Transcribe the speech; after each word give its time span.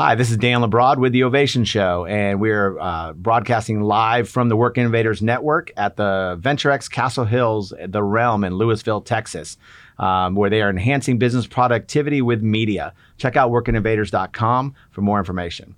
Hi, 0.00 0.14
this 0.14 0.30
is 0.30 0.36
Dan 0.36 0.60
LaBroad 0.60 0.98
with 0.98 1.12
the 1.12 1.24
Ovation 1.24 1.64
Show, 1.64 2.06
and 2.06 2.40
we're 2.40 2.78
uh, 2.78 3.14
broadcasting 3.14 3.80
live 3.80 4.28
from 4.28 4.48
the 4.48 4.54
Work 4.54 4.78
Innovators 4.78 5.20
Network 5.22 5.72
at 5.76 5.96
the 5.96 6.38
VentureX 6.40 6.88
Castle 6.88 7.24
Hills, 7.24 7.74
the 7.84 8.04
Realm 8.04 8.44
in 8.44 8.52
Lewisville, 8.52 9.04
Texas, 9.04 9.56
um, 9.98 10.36
where 10.36 10.50
they 10.50 10.62
are 10.62 10.70
enhancing 10.70 11.18
business 11.18 11.48
productivity 11.48 12.22
with 12.22 12.42
media. 12.42 12.94
Check 13.16 13.34
out 13.34 13.50
workinnovators.com 13.50 14.72
for 14.92 15.00
more 15.00 15.18
information. 15.18 15.74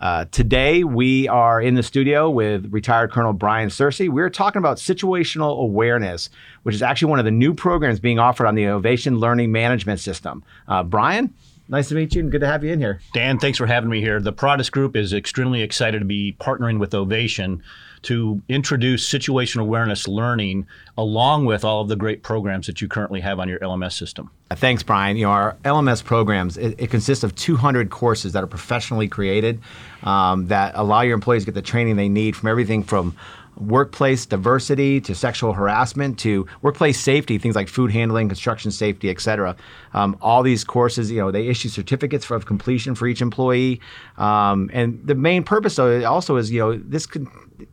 Uh, 0.00 0.24
today, 0.30 0.82
we 0.82 1.28
are 1.28 1.60
in 1.60 1.74
the 1.74 1.82
studio 1.82 2.30
with 2.30 2.72
retired 2.72 3.12
Colonel 3.12 3.34
Brian 3.34 3.68
Searcy. 3.68 4.08
We're 4.08 4.30
talking 4.30 4.60
about 4.60 4.78
situational 4.78 5.60
awareness, 5.60 6.30
which 6.62 6.74
is 6.74 6.80
actually 6.80 7.10
one 7.10 7.18
of 7.18 7.26
the 7.26 7.30
new 7.32 7.52
programs 7.52 8.00
being 8.00 8.18
offered 8.18 8.46
on 8.46 8.54
the 8.54 8.66
Ovation 8.68 9.18
Learning 9.18 9.52
Management 9.52 10.00
System. 10.00 10.42
Uh, 10.68 10.82
Brian? 10.82 11.34
Nice 11.70 11.88
to 11.90 11.94
meet 11.94 12.14
you 12.14 12.22
and 12.22 12.32
good 12.32 12.40
to 12.40 12.46
have 12.46 12.64
you 12.64 12.72
in 12.72 12.80
here. 12.80 13.00
Dan, 13.12 13.38
thanks 13.38 13.58
for 13.58 13.66
having 13.66 13.90
me 13.90 14.00
here. 14.00 14.20
The 14.20 14.32
Paratus 14.32 14.70
Group 14.70 14.96
is 14.96 15.12
extremely 15.12 15.60
excited 15.60 15.98
to 15.98 16.04
be 16.06 16.34
partnering 16.40 16.78
with 16.78 16.94
Ovation 16.94 17.62
to 18.02 18.40
introduce 18.48 19.06
situational 19.06 19.62
awareness 19.62 20.08
learning 20.08 20.66
along 20.96 21.44
with 21.44 21.64
all 21.64 21.82
of 21.82 21.88
the 21.88 21.96
great 21.96 22.22
programs 22.22 22.66
that 22.66 22.80
you 22.80 22.88
currently 22.88 23.20
have 23.20 23.38
on 23.38 23.48
your 23.48 23.58
LMS 23.58 23.92
system. 23.92 24.30
Thanks, 24.50 24.82
Brian. 24.82 25.16
You 25.16 25.24
know, 25.26 25.30
our 25.30 25.56
LMS 25.64 26.02
programs, 26.02 26.56
it, 26.56 26.76
it 26.78 26.90
consists 26.90 27.22
of 27.22 27.34
200 27.34 27.90
courses 27.90 28.32
that 28.32 28.42
are 28.42 28.48
professionally 28.48 29.08
created 29.08 29.60
um, 30.04 30.46
that 30.46 30.72
allow 30.74 31.02
your 31.02 31.14
employees 31.14 31.42
to 31.42 31.46
get 31.46 31.54
the 31.54 31.62
training 31.62 31.96
they 31.96 32.08
need 32.08 32.34
from 32.34 32.48
everything 32.48 32.82
from 32.82 33.14
workplace 33.58 34.24
diversity 34.26 35.00
to 35.00 35.14
sexual 35.14 35.52
harassment 35.52 36.18
to 36.20 36.46
workplace 36.62 37.00
safety, 37.00 37.38
things 37.38 37.56
like 37.56 37.68
food 37.68 37.90
handling, 37.90 38.28
construction 38.28 38.70
safety, 38.70 39.10
et 39.10 39.20
cetera. 39.20 39.56
Um, 39.94 40.16
all 40.20 40.42
these 40.42 40.64
courses, 40.64 41.10
you 41.10 41.18
know, 41.18 41.30
they 41.30 41.48
issue 41.48 41.68
certificates 41.68 42.30
of 42.30 42.46
completion 42.46 42.94
for 42.94 43.06
each 43.06 43.20
employee. 43.20 43.80
Um, 44.16 44.70
and 44.72 45.00
the 45.04 45.14
main 45.14 45.42
purpose, 45.42 45.76
though, 45.76 46.04
also 46.04 46.36
is, 46.36 46.50
you 46.50 46.60
know, 46.60 46.76
this 46.76 47.06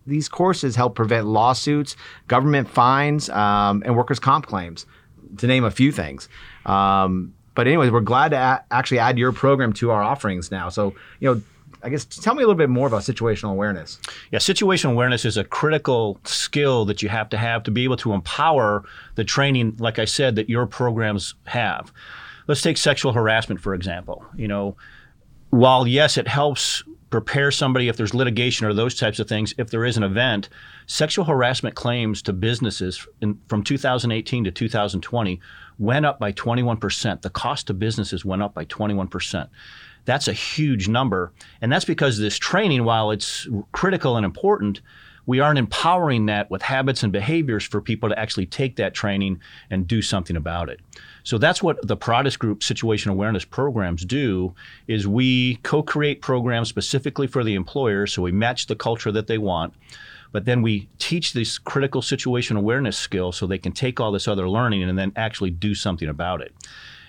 these 0.07 0.27
courses 0.27 0.75
help 0.75 0.95
prevent 0.95 1.27
lawsuits, 1.27 1.95
government 2.27 2.67
fines, 2.67 3.29
um, 3.29 3.83
and 3.85 3.95
workers' 3.95 4.19
comp 4.19 4.47
claims, 4.47 4.85
to 5.37 5.45
name 5.47 5.63
a 5.63 5.71
few 5.71 5.91
things. 5.91 6.27
Um, 6.65 7.33
but 7.53 7.67
anyways, 7.67 7.91
we're 7.91 8.01
glad 8.01 8.29
to 8.29 8.37
a- 8.37 8.63
actually 8.71 8.99
add 8.99 9.17
your 9.19 9.31
program 9.31 9.73
to 9.73 9.91
our 9.91 10.01
offerings 10.01 10.49
now. 10.49 10.69
So, 10.69 10.95
you 11.19 11.33
know, 11.33 11.41
I 11.85 11.89
guess 11.89 12.03
tell 12.03 12.33
me 12.33 12.41
a 12.41 12.47
little 12.47 12.57
bit 12.57 12.71
more 12.71 12.87
about 12.87 13.03
situational 13.03 13.51
awareness. 13.51 13.99
Yeah, 14.31 14.39
situational 14.39 14.93
awareness 14.93 15.23
is 15.23 15.37
a 15.37 15.43
critical 15.43 16.19
skill 16.23 16.83
that 16.85 17.03
you 17.03 17.09
have 17.09 17.29
to 17.29 17.37
have 17.37 17.61
to 17.63 17.71
be 17.71 17.83
able 17.83 17.97
to 17.97 18.13
empower 18.13 18.83
the 19.13 19.23
training, 19.23 19.75
like 19.77 19.99
I 19.99 20.05
said, 20.05 20.35
that 20.37 20.49
your 20.49 20.65
programs 20.65 21.35
have. 21.45 21.93
Let's 22.47 22.63
take 22.63 22.77
sexual 22.77 23.13
harassment, 23.13 23.61
for 23.61 23.75
example. 23.75 24.25
You 24.35 24.47
know, 24.47 24.75
while 25.51 25.85
yes, 25.85 26.17
it 26.17 26.27
helps 26.27 26.83
prepare 27.11 27.51
somebody 27.51 27.87
if 27.87 27.97
there's 27.97 28.15
litigation 28.15 28.65
or 28.65 28.73
those 28.73 28.95
types 28.95 29.19
of 29.19 29.29
things, 29.29 29.53
if 29.59 29.69
there 29.69 29.85
is 29.85 29.95
an 29.95 30.01
event, 30.01 30.49
sexual 30.87 31.23
harassment 31.23 31.75
claims 31.75 32.23
to 32.23 32.33
businesses 32.33 33.07
in, 33.21 33.39
from 33.47 33.63
2018 33.63 34.43
to 34.43 34.51
2020 34.51 35.39
went 35.77 36.05
up 36.05 36.19
by 36.19 36.31
21%. 36.31 37.21
The 37.21 37.29
cost 37.29 37.67
to 37.67 37.75
businesses 37.75 38.25
went 38.25 38.41
up 38.41 38.55
by 38.55 38.65
21%. 38.65 39.49
That's 40.05 40.27
a 40.27 40.33
huge 40.33 40.87
number. 40.87 41.31
And 41.61 41.71
that's 41.71 41.85
because 41.85 42.17
this 42.17 42.37
training, 42.37 42.83
while 42.85 43.11
it's 43.11 43.47
critical 43.71 44.15
and 44.17 44.25
important, 44.25 44.81
we 45.25 45.39
aren't 45.39 45.57
empowering 45.57 46.27
that 46.27 46.51
with 46.51 46.61
habits 46.61 47.03
and 47.03 47.11
behaviors 47.11 47.63
for 47.63 47.81
people 47.81 48.09
to 48.09 48.19
actually 48.19 48.45
take 48.45 48.75
that 48.75 48.93
training 48.93 49.39
and 49.69 49.87
do 49.87 50.01
something 50.01 50.35
about 50.35 50.69
it. 50.69 50.79
So 51.23 51.37
that's 51.39 51.63
what 51.63 51.85
the 51.85 51.97
Paratus 51.97 52.37
Group 52.37 52.63
situation 52.63 53.09
awareness 53.09 53.43
programs 53.43 54.05
do 54.05 54.53
is 54.87 55.07
we 55.07 55.55
co-create 55.57 56.21
programs 56.21 56.69
specifically 56.69 57.25
for 57.25 57.43
the 57.43 57.55
employer 57.55 58.05
so 58.05 58.21
we 58.21 58.31
match 58.31 58.67
the 58.67 58.75
culture 58.75 59.11
that 59.11 59.25
they 59.25 59.39
want. 59.39 59.73
But 60.31 60.45
then 60.45 60.61
we 60.61 60.89
teach 60.99 61.33
this 61.33 61.57
critical 61.57 62.01
situation 62.01 62.57
awareness 62.57 62.97
skill 62.97 63.31
so 63.31 63.47
they 63.47 63.57
can 63.57 63.71
take 63.71 63.99
all 63.99 64.11
this 64.11 64.27
other 64.27 64.47
learning 64.47 64.83
and 64.83 64.99
then 64.99 65.13
actually 65.15 65.49
do 65.49 65.73
something 65.73 66.09
about 66.09 66.41
it 66.41 66.53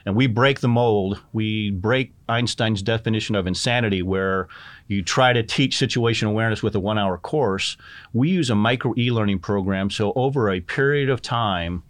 and 0.06 0.14
we 0.14 0.28
break 0.28 0.60
the 0.60 0.68
mold. 0.68 1.20
We 1.32 1.72
break 1.72 2.12
Einstein's 2.28 2.80
definition 2.80 3.34
of 3.34 3.46
insanity, 3.46 4.02
where 4.02 4.46
you 4.86 5.02
try 5.02 5.32
to 5.32 5.42
teach 5.42 5.76
situation 5.76 6.28
awareness 6.28 6.62
with 6.62 6.76
a 6.76 6.80
one 6.80 6.96
hour 6.96 7.18
course. 7.18 7.76
We 8.12 8.30
use 8.30 8.48
a 8.48 8.54
micro 8.54 8.94
e 8.96 9.10
learning 9.10 9.40
program. 9.40 9.90
So, 9.90 10.12
over 10.14 10.48
a 10.48 10.60
period 10.60 11.10
of 11.10 11.20
time, 11.20 11.82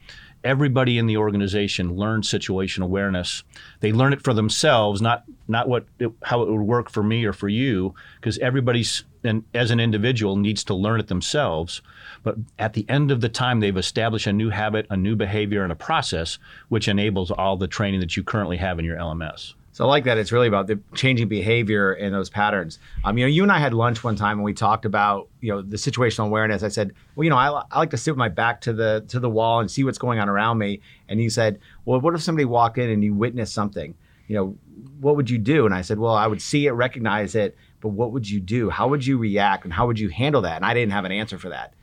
everybody 0.47 0.97
in 0.97 1.07
the 1.07 1.17
organization 1.17 1.97
learns 1.97 2.29
situation 2.29 2.83
awareness. 2.83 3.43
They 3.81 3.93
learn 3.93 4.13
it 4.13 4.23
for 4.23 4.33
themselves, 4.33 5.03
not 5.03 5.25
not 5.49 5.69
what 5.69 5.87
it, 5.99 6.11
how 6.23 6.43
it 6.43 6.49
would 6.49 6.63
work 6.63 6.91
for 6.91 7.03
me 7.03 7.25
or 7.25 7.33
for 7.33 7.49
you, 7.49 7.95
because 8.21 8.39
everybody's 8.39 9.05
and 9.25 9.45
as 9.53 9.71
an 9.71 9.81
individual 9.81 10.37
needs 10.37 10.63
to 10.65 10.75
learn 10.75 11.01
it 11.01 11.09
themselves. 11.09 11.83
But 12.23 12.37
at 12.59 12.73
the 12.75 12.87
end 12.89 13.11
of 13.11 13.21
the 13.21 13.29
time, 13.29 13.61
they've 13.61 13.77
established 13.77 14.27
a 14.27 14.33
new 14.33 14.51
habit, 14.51 14.87
a 14.89 14.97
new 14.97 15.17
behavior, 15.17 15.65
and 15.65 15.73
a 15.73 15.77
process 15.77 16.39
which 16.69 16.89
enables 16.89 17.31
all 17.31 17.57
the 17.57 17.69
training 17.69 18.01
that 18.01 18.17
you 18.17 18.23
currently 18.23 18.57
have 18.57 18.79
in 18.79 18.85
your 18.85 18.97
LMS. 18.97 19.55
So 19.77 19.85
I 19.85 19.89
like 19.89 20.05
that. 20.05 20.17
It's 20.17 20.33
really 20.33 20.49
about 20.49 20.69
the 20.69 20.81
changing 20.95 21.29
behavior 21.29 21.93
and 21.93 22.15
those 22.15 22.31
patterns. 22.31 22.79
Um, 23.05 23.19
you 23.19 23.27
know, 23.27 23.29
you 23.29 23.43
and 23.43 23.53
I 23.53 23.59
had 23.59 23.75
lunch 23.75 24.03
one 24.03 24.17
time 24.17 24.39
and 24.39 24.43
we 24.43 24.55
talked 24.55 24.87
about 24.87 25.29
you 25.43 25.53
know 25.53 25.61
the 25.61 25.77
situational 25.77 26.29
awareness. 26.29 26.63
I 26.63 26.69
said, 26.69 26.95
well, 27.15 27.25
you 27.25 27.29
know, 27.29 27.37
I, 27.37 27.63
I 27.71 27.79
like 27.79 27.91
to 27.91 27.99
sit 27.99 28.13
with 28.13 28.19
my 28.19 28.31
back 28.31 28.63
to 28.63 28.73
the 28.73 29.05
to 29.09 29.21
the 29.21 29.29
wall 29.29 29.61
and 29.61 29.71
see 29.71 29.85
what's 29.85 29.99
going 29.99 30.19
on 30.19 30.31
around 30.31 30.57
me. 30.57 30.81
And 31.11 31.21
you 31.21 31.29
said, 31.29 31.61
well, 31.85 32.01
what 32.01 32.15
if 32.15 32.23
somebody 32.23 32.47
walked 32.47 32.79
in 32.79 32.89
and 32.89 33.05
you 33.05 33.13
witnessed 33.13 33.53
something? 33.53 33.95
You 34.29 34.37
know, 34.37 34.59
what 34.99 35.15
would 35.17 35.29
you 35.29 35.37
do? 35.37 35.67
And 35.67 35.75
I 35.75 35.83
said, 35.83 35.99
well, 35.99 36.15
I 36.15 36.27
would 36.27 36.41
see 36.41 36.67
it, 36.67 36.71
recognize 36.71 37.35
it, 37.35 37.55
but 37.83 37.91
what 37.91 38.13
would 38.13 38.27
you 38.27 38.41
do? 38.41 38.71
How 38.71 38.89
would 38.89 39.05
you 39.05 39.19
react, 39.19 39.65
and 39.65 39.75
how 39.75 39.87
would 39.87 39.99
you 39.99 40.09
handle 40.09 40.41
that? 40.41 40.57
And 40.57 40.65
I 40.65 40.73
didn't 40.73 40.93
have 40.93 41.05
an 41.05 41.13
answer 41.13 41.37
for 41.37 41.51
that 41.51 41.75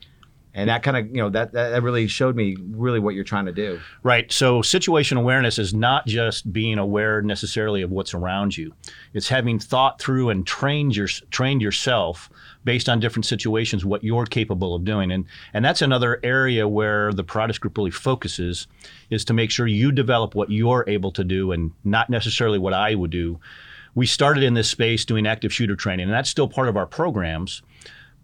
and 0.54 0.70
that 0.70 0.84
kind 0.84 0.98
of 0.98 1.08
you 1.08 1.22
know 1.22 1.30
that, 1.30 1.52
that 1.54 1.82
really 1.82 2.08
showed 2.08 2.36
me 2.36 2.56
really 2.72 3.00
what 3.00 3.16
you're 3.16 3.24
trying 3.24 3.46
to 3.46 3.52
do. 3.52 3.80
Right. 4.04 4.32
So 4.32 4.62
situation 4.62 5.18
awareness 5.18 5.58
is 5.58 5.74
not 5.74 6.06
just 6.06 6.52
being 6.54 6.78
aware 6.78 7.22
necessarily 7.22 7.82
of 7.82 7.92
what's 7.92 8.14
around 8.14 8.56
you. 8.56 8.74
It's 9.14 9.30
having 9.30 9.60
thought 9.60 10.00
through 10.00 10.30
and 10.30 10.46
trained 10.46 10.96
your 10.96 11.08
trained 11.32 11.62
yourself 11.62 12.30
based 12.64 12.88
on 12.88 13.00
different 13.00 13.26
situations 13.26 13.84
what 13.84 14.04
you're 14.04 14.26
capable 14.26 14.76
of 14.76 14.86
doing. 14.86 15.12
And 15.12 15.26
and 15.54 15.66
that's 15.66 15.82
another 15.82 16.20
area 16.24 16.68
where 16.68 17.12
the 17.14 17.24
Paratus 17.24 17.60
group 17.60 17.78
really 17.78 17.92
focuses 17.92 18.68
is 19.10 19.26
to 19.26 19.34
make 19.34 19.50
sure 19.50 19.66
you 19.66 19.92
develop 19.92 20.36
what 20.36 20.52
you're 20.52 20.86
able 20.88 21.12
to 21.14 21.24
do 21.24 21.52
and 21.52 21.72
not 21.84 22.10
necessarily 22.10 22.60
what 22.60 22.74
I 22.74 22.96
would 22.96 23.12
do. 23.12 23.40
We 23.96 24.08
started 24.08 24.44
in 24.44 24.56
this 24.56 24.70
space 24.70 25.06
doing 25.06 25.28
active 25.28 25.54
shooter 25.54 25.76
training 25.76 26.06
and 26.06 26.14
that's 26.14 26.30
still 26.30 26.48
part 26.48 26.68
of 26.68 26.78
our 26.78 26.88
programs 26.88 27.64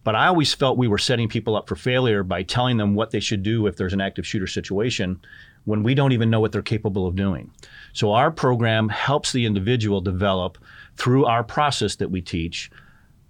but 0.04 0.16
I 0.16 0.28
always 0.28 0.54
felt 0.54 0.78
we 0.78 0.88
were 0.88 0.98
setting 0.98 1.28
people 1.28 1.56
up 1.56 1.68
for 1.68 1.76
failure 1.76 2.24
by 2.24 2.44
telling 2.44 2.78
them 2.78 2.96
what 2.96 3.12
they 3.12 3.20
should 3.20 3.44
do 3.44 3.68
if 3.68 3.76
there's 3.76 3.94
an 3.94 4.02
active 4.02 4.26
shooter 4.26 4.48
situation 4.48 5.20
when 5.66 5.84
we 5.84 5.94
don't 5.94 6.14
even 6.14 6.30
know 6.30 6.40
what 6.40 6.52
they're 6.52 6.62
capable 6.62 7.06
of 7.06 7.16
doing. 7.16 7.52
So 7.94 8.14
our 8.14 8.32
program 8.32 8.90
helps 8.90 9.32
the 9.32 9.46
individual 9.46 10.02
develop 10.02 10.58
through 10.96 11.26
our 11.26 11.44
process 11.44 11.96
that 11.98 12.12
we 12.12 12.22
teach 12.22 12.72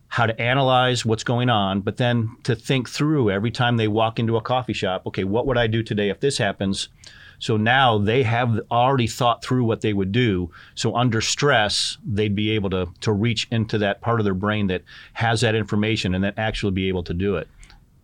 how 0.10 0.26
to 0.26 0.42
analyze 0.42 1.06
what's 1.06 1.24
going 1.24 1.50
on, 1.50 1.82
but 1.82 1.98
then 1.98 2.36
to 2.44 2.56
think 2.56 2.90
through 2.90 3.30
every 3.30 3.52
time 3.52 3.78
they 3.78 3.88
walk 3.88 4.18
into 4.18 4.38
a 4.38 4.42
coffee 4.42 4.74
shop, 4.74 5.06
okay, 5.06 5.24
what 5.24 5.46
would 5.46 5.58
I 5.58 5.68
do 5.68 5.84
today 5.84 6.10
if 6.10 6.20
this 6.20 6.38
happens? 6.38 6.90
So 7.40 7.58
now 7.58 7.98
they 7.98 8.24
have 8.24 8.60
already 8.70 9.08
thought 9.08 9.44
through 9.44 9.64
what 9.64 9.82
they 9.82 9.94
would 9.94 10.12
do. 10.12 10.52
So 10.76 10.96
under 10.96 11.22
stress, 11.22 11.98
they'd 12.06 12.36
be 12.36 12.52
able 12.52 12.70
to, 12.72 12.88
to 13.02 13.12
reach 13.12 13.48
into 13.50 13.78
that 13.80 14.02
part 14.02 14.20
of 14.20 14.26
their 14.26 14.34
brain 14.34 14.68
that 14.68 14.84
has 15.14 15.42
that 15.42 15.56
information 15.56 16.14
and 16.14 16.24
then 16.24 16.34
actually 16.38 16.74
be 16.74 16.90
able 16.90 17.04
to 17.04 17.14
do 17.14 17.38
it. 17.38 17.48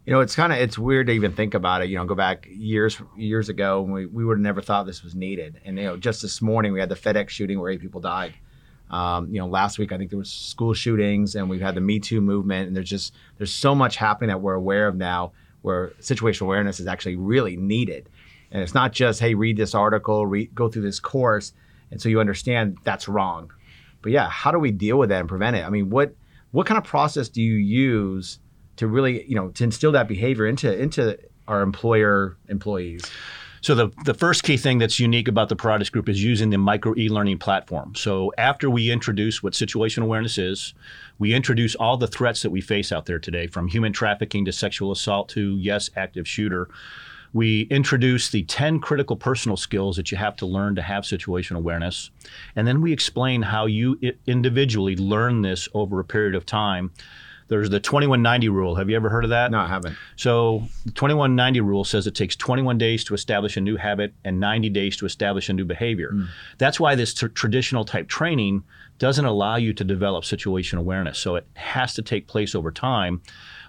You 0.05 0.13
know, 0.13 0.19
it's 0.19 0.35
kind 0.35 0.53
of 0.53 0.59
it's 0.59 0.77
weird 0.77 1.07
to 1.07 1.13
even 1.13 1.33
think 1.33 1.55
about 1.55 1.81
it. 1.81 1.89
You 1.89 1.97
know, 1.97 2.05
go 2.05 2.13
back 2.13 2.47
years 2.49 3.01
years 3.17 3.49
ago, 3.49 3.81
we 3.81 4.05
we 4.05 4.23
would 4.23 4.37
have 4.37 4.43
never 4.43 4.61
thought 4.61 4.85
this 4.85 5.03
was 5.03 5.15
needed. 5.15 5.59
And 5.65 5.77
you 5.77 5.85
know, 5.85 5.97
just 5.97 6.21
this 6.21 6.43
morning 6.43 6.73
we 6.73 6.79
had 6.79 6.89
the 6.89 6.95
FedEx 6.95 7.29
shooting 7.29 7.59
where 7.59 7.71
eight 7.71 7.81
people 7.81 8.01
died. 8.01 8.35
Um, 8.91 9.29
you 9.33 9.39
know, 9.39 9.47
last 9.47 9.79
week 9.79 9.91
I 9.91 9.97
think 9.97 10.11
there 10.11 10.19
was 10.19 10.29
school 10.29 10.75
shootings, 10.75 11.35
and 11.35 11.49
we've 11.49 11.61
had 11.61 11.73
the 11.73 11.81
Me 11.81 11.99
Too 11.99 12.21
movement, 12.21 12.67
and 12.67 12.75
there's 12.75 12.89
just 12.89 13.15
there's 13.37 13.51
so 13.51 13.73
much 13.73 13.95
happening 13.95 14.27
that 14.27 14.41
we're 14.41 14.53
aware 14.53 14.87
of 14.87 14.95
now, 14.95 15.31
where 15.63 15.89
situational 15.99 16.43
awareness 16.43 16.79
is 16.79 16.85
actually 16.85 17.15
really 17.15 17.57
needed. 17.57 18.07
And 18.55 18.63
it's 18.63 18.73
not 18.73 18.93
just, 18.93 19.19
hey, 19.19 19.33
read 19.33 19.57
this 19.57 19.75
article, 19.75 20.25
read, 20.25 20.55
go 20.55 20.69
through 20.69 20.83
this 20.83 21.01
course, 21.01 21.51
and 21.91 22.01
so 22.01 22.07
you 22.07 22.21
understand 22.21 22.77
that's 22.85 23.09
wrong. 23.09 23.51
But 24.01 24.13
yeah, 24.13 24.29
how 24.29 24.49
do 24.49 24.59
we 24.59 24.71
deal 24.71 24.97
with 24.97 25.09
that 25.09 25.19
and 25.19 25.27
prevent 25.27 25.57
it? 25.57 25.65
I 25.65 25.69
mean, 25.69 25.89
what 25.89 26.15
what 26.51 26.65
kind 26.65 26.77
of 26.77 26.85
process 26.85 27.27
do 27.27 27.41
you 27.41 27.55
use 27.55 28.39
to 28.77 28.87
really, 28.87 29.25
you 29.27 29.35
know, 29.35 29.49
to 29.49 29.63
instill 29.65 29.91
that 29.91 30.07
behavior 30.07 30.45
into 30.45 30.73
into 30.73 31.19
our 31.49 31.63
employer 31.63 32.37
employees? 32.47 33.01
So 33.59 33.75
the, 33.75 33.89
the 34.05 34.13
first 34.13 34.43
key 34.43 34.55
thing 34.55 34.77
that's 34.77 35.01
unique 35.01 35.27
about 35.27 35.49
the 35.49 35.57
Paratus 35.57 35.91
Group 35.91 36.07
is 36.07 36.23
using 36.23 36.49
the 36.49 36.57
micro 36.57 36.95
e-learning 36.95 37.39
platform. 37.39 37.93
So 37.93 38.31
after 38.37 38.69
we 38.69 38.89
introduce 38.89 39.43
what 39.43 39.53
situation 39.53 40.01
awareness 40.01 40.37
is, 40.37 40.73
we 41.19 41.33
introduce 41.33 41.75
all 41.75 41.97
the 41.97 42.07
threats 42.07 42.41
that 42.43 42.51
we 42.51 42.61
face 42.61 42.93
out 42.93 43.05
there 43.05 43.19
today, 43.19 43.47
from 43.47 43.67
human 43.67 43.91
trafficking 43.91 44.45
to 44.45 44.53
sexual 44.53 44.93
assault 44.93 45.27
to 45.29 45.57
yes, 45.57 45.89
active 45.97 46.25
shooter 46.25 46.69
We 47.35 47.63
introduce 47.63 48.29
the 48.29 48.43
10 48.43 48.79
critical 48.79 49.17
personal 49.17 49.57
skills 49.57 49.97
that 49.97 50.09
you 50.09 50.17
have 50.17 50.37
to 50.37 50.45
learn 50.45 50.73
to 50.75 50.81
have 50.81 51.03
situational 51.03 51.57
awareness. 51.57 52.09
And 52.55 52.65
then 52.65 52.79
we 52.79 52.93
explain 52.93 53.41
how 53.41 53.65
you 53.65 53.99
individually 54.25 54.95
learn 54.95 55.41
this 55.41 55.67
over 55.73 55.99
a 55.99 56.05
period 56.05 56.33
of 56.33 56.45
time. 56.45 56.93
There's 57.47 57.69
the 57.69 57.79
2190 57.79 58.49
rule. 58.49 58.75
Have 58.75 58.89
you 58.89 58.95
ever 58.95 59.09
heard 59.09 59.23
of 59.23 59.29
that? 59.29 59.51
No, 59.51 59.59
I 59.59 59.67
haven't. 59.67 59.95
So, 60.15 60.67
the 60.85 60.91
2190 60.91 61.61
rule 61.61 61.83
says 61.83 62.07
it 62.07 62.15
takes 62.15 62.35
21 62.35 62.77
days 62.77 63.03
to 63.03 63.13
establish 63.13 63.55
a 63.55 63.61
new 63.61 63.77
habit 63.77 64.13
and 64.23 64.39
90 64.39 64.69
days 64.69 64.97
to 64.97 65.05
establish 65.05 65.47
a 65.47 65.53
new 65.53 65.65
behavior. 65.65 66.11
Mm. 66.13 66.27
That's 66.57 66.79
why 66.79 66.95
this 66.95 67.13
t- 67.13 67.27
traditional 67.27 67.85
type 67.85 68.07
training 68.07 68.63
doesn't 68.97 69.25
allow 69.25 69.57
you 69.57 69.73
to 69.73 69.83
develop 69.83 70.23
situational 70.23 70.79
awareness. 70.79 71.19
So, 71.19 71.35
it 71.35 71.45
has 71.53 71.93
to 71.95 72.01
take 72.01 72.27
place 72.27 72.55
over 72.55 72.71
time. 72.71 73.21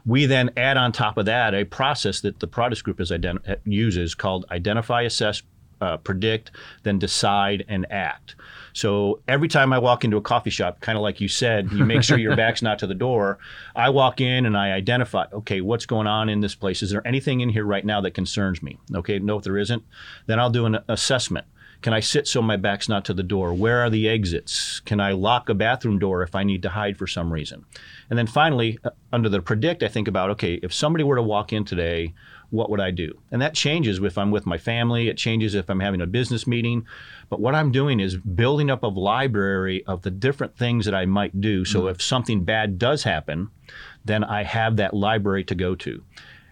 We 0.07 0.25
then 0.25 0.51
add 0.57 0.77
on 0.77 0.93
top 0.93 1.19
of 1.19 1.27
that 1.27 1.53
a 1.55 1.65
process 1.65 2.21
that 2.21 2.41
the 2.41 2.49
Paratus 2.49 2.83
Group 2.83 3.01
is 3.01 3.11
ident- 3.11 3.59
uses 3.65 4.15
called 4.15 4.47
identify, 4.51 5.03
assess, 5.03 5.43
uh, 5.81 5.97
predict, 5.99 6.51
then 6.83 6.99
decide 6.99 7.65
and 7.69 7.87
act. 7.91 8.35
So 8.73 9.21
every 9.27 9.49
time 9.49 9.73
I 9.73 9.79
walk 9.79 10.05
into 10.05 10.17
a 10.17 10.23
coffee 10.23 10.51
shop, 10.51 10.81
kind 10.81 10.99
of 10.99 11.03
like 11.03 11.21
you 11.21 11.29
said, 11.29 11.73
you 11.73 11.85
make 11.85 12.03
sure 12.03 12.19
your 12.19 12.37
back's 12.37 12.61
not 12.61 12.79
to 12.81 12.87
the 12.87 12.95
door. 12.95 13.39
I 13.75 13.89
walk 13.89 14.21
in 14.21 14.45
and 14.45 14.57
I 14.57 14.73
identify, 14.73 15.25
okay, 15.33 15.63
what's 15.63 15.87
going 15.87 16.07
on 16.07 16.29
in 16.29 16.41
this 16.41 16.55
place? 16.55 16.83
Is 16.83 16.91
there 16.91 17.07
anything 17.07 17.41
in 17.41 17.49
here 17.49 17.65
right 17.65 17.85
now 17.85 18.01
that 18.03 18.13
concerns 18.13 18.63
me? 18.63 18.79
Okay, 18.95 19.19
no, 19.19 19.39
if 19.39 19.45
there 19.45 19.57
isn't, 19.57 19.83
then 20.27 20.39
I'll 20.39 20.51
do 20.51 20.67
an 20.67 20.79
assessment. 20.89 21.47
Can 21.83 21.93
I 21.93 22.01
sit 22.01 22.27
so 22.27 22.43
my 22.43 22.57
back's 22.57 22.89
not 22.89 23.05
to 23.07 23.15
the 23.15 23.23
door? 23.23 23.55
Where 23.55 23.81
are 23.81 23.91
the 23.91 24.09
exits? 24.09 24.81
Can 24.81 25.01
I 25.01 25.13
lock 25.13 25.49
a 25.49 25.55
bathroom 25.55 25.99
door 25.99 26.23
if 26.23 26.35
I 26.35 26.43
need 26.43 26.63
to 26.63 26.71
hide 26.71 26.97
for 26.97 27.07
some 27.07 27.33
reason? 27.33 27.65
And 28.09 28.19
then 28.19 28.27
finally, 28.27 28.79
uh, 28.85 28.91
under 29.13 29.29
the 29.29 29.41
predict, 29.41 29.83
I 29.83 29.89
think 29.89 30.09
about 30.09 30.31
okay, 30.31 30.55
if 30.63 30.73
somebody 30.73 31.05
were 31.05 31.17
to 31.17 31.23
walk 31.23 31.53
in 31.53 31.65
today, 31.65 32.15
what 32.51 32.71
would 32.71 32.81
I 32.81 32.91
do? 32.91 33.19
And 33.31 33.43
that 33.43 33.55
changes 33.55 34.01
if 34.01 34.19
I'm 34.19 34.31
with 34.31 34.47
my 34.47 34.59
family, 34.59 35.09
it 35.09 35.17
changes 35.17 35.55
if 35.55 35.69
I'm 35.69 35.81
having 35.81 36.01
a 36.01 36.07
business 36.07 36.47
meeting. 36.47 36.87
But 37.29 37.41
what 37.41 37.55
I'm 37.55 37.73
doing 37.73 37.99
is 37.99 38.17
building 38.17 38.71
up 38.71 38.83
a 38.83 38.89
library 38.89 39.85
of 39.87 40.03
the 40.03 40.11
different 40.11 40.57
things 40.57 40.85
that 40.85 40.95
I 40.95 41.07
might 41.07 41.41
do. 41.41 41.65
So 41.65 41.81
mm-hmm. 41.81 41.89
if 41.89 42.03
something 42.03 42.45
bad 42.45 42.79
does 42.79 43.03
happen, 43.03 43.51
then 44.05 44.23
I 44.23 44.45
have 44.45 44.77
that 44.77 44.95
library 44.95 45.45
to 45.45 45.55
go 45.55 45.75
to. 45.77 46.03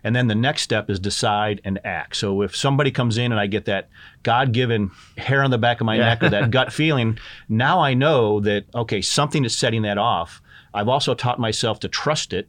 And 0.05 0.15
then 0.15 0.27
the 0.27 0.35
next 0.35 0.61
step 0.61 0.91
is 0.91 1.01
decide 1.01 1.63
and 1.65 1.81
act. 1.85 2.17
So 2.17 2.43
if 2.43 2.55
somebody 2.55 2.91
comes 2.91 3.17
in 3.17 3.33
and 3.33 3.41
I 3.41 3.47
get 3.47 3.65
that 3.65 3.89
God 4.23 4.53
given 4.53 4.91
hair 5.17 5.43
on 5.43 5.51
the 5.51 5.57
back 5.57 5.81
of 5.81 5.87
my 5.87 5.97
yeah. 5.97 6.05
neck 6.05 6.23
or 6.23 6.29
that 6.29 6.51
gut 6.51 6.73
feeling, 6.73 7.19
now 7.49 7.81
I 7.81 7.95
know 7.95 8.41
that, 8.41 8.67
okay, 8.75 9.01
something 9.01 9.47
is 9.47 9.57
setting 9.57 9.83
that 9.83 9.97
off. 9.97 10.43
I've 10.75 10.89
also 10.89 11.15
taught 11.15 11.39
myself 11.39 11.81
to 11.81 11.89
trust 11.89 12.33
it, 12.33 12.49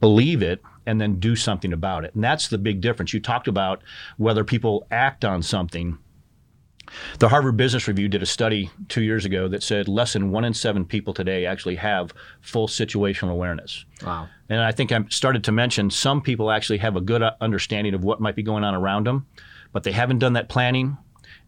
believe 0.00 0.42
it, 0.42 0.62
and 0.86 1.00
then 1.00 1.18
do 1.18 1.34
something 1.34 1.72
about 1.72 2.04
it. 2.04 2.14
And 2.14 2.22
that's 2.22 2.48
the 2.48 2.58
big 2.58 2.80
difference. 2.80 3.12
You 3.12 3.20
talked 3.20 3.48
about 3.48 3.82
whether 4.16 4.44
people 4.44 4.86
act 4.90 5.24
on 5.24 5.42
something. 5.42 5.98
The 7.18 7.28
Harvard 7.28 7.56
Business 7.56 7.88
Review 7.88 8.08
did 8.08 8.22
a 8.22 8.26
study 8.26 8.70
two 8.88 9.02
years 9.02 9.24
ago 9.24 9.48
that 9.48 9.64
said 9.64 9.88
less 9.88 10.12
than 10.12 10.30
one 10.30 10.44
in 10.44 10.54
seven 10.54 10.84
people 10.84 11.12
today 11.12 11.44
actually 11.44 11.74
have 11.74 12.14
full 12.40 12.68
situational 12.68 13.32
awareness. 13.32 13.84
Wow. 14.04 14.28
And 14.48 14.60
I 14.60 14.70
think 14.70 14.92
I 14.92 15.04
started 15.08 15.42
to 15.44 15.52
mention 15.52 15.90
some 15.90 16.22
people 16.22 16.52
actually 16.52 16.78
have 16.78 16.94
a 16.94 17.00
good 17.00 17.24
understanding 17.40 17.94
of 17.94 18.04
what 18.04 18.20
might 18.20 18.36
be 18.36 18.44
going 18.44 18.62
on 18.62 18.76
around 18.76 19.08
them, 19.08 19.26
but 19.72 19.82
they 19.82 19.90
haven't 19.90 20.20
done 20.20 20.34
that 20.34 20.48
planning 20.48 20.96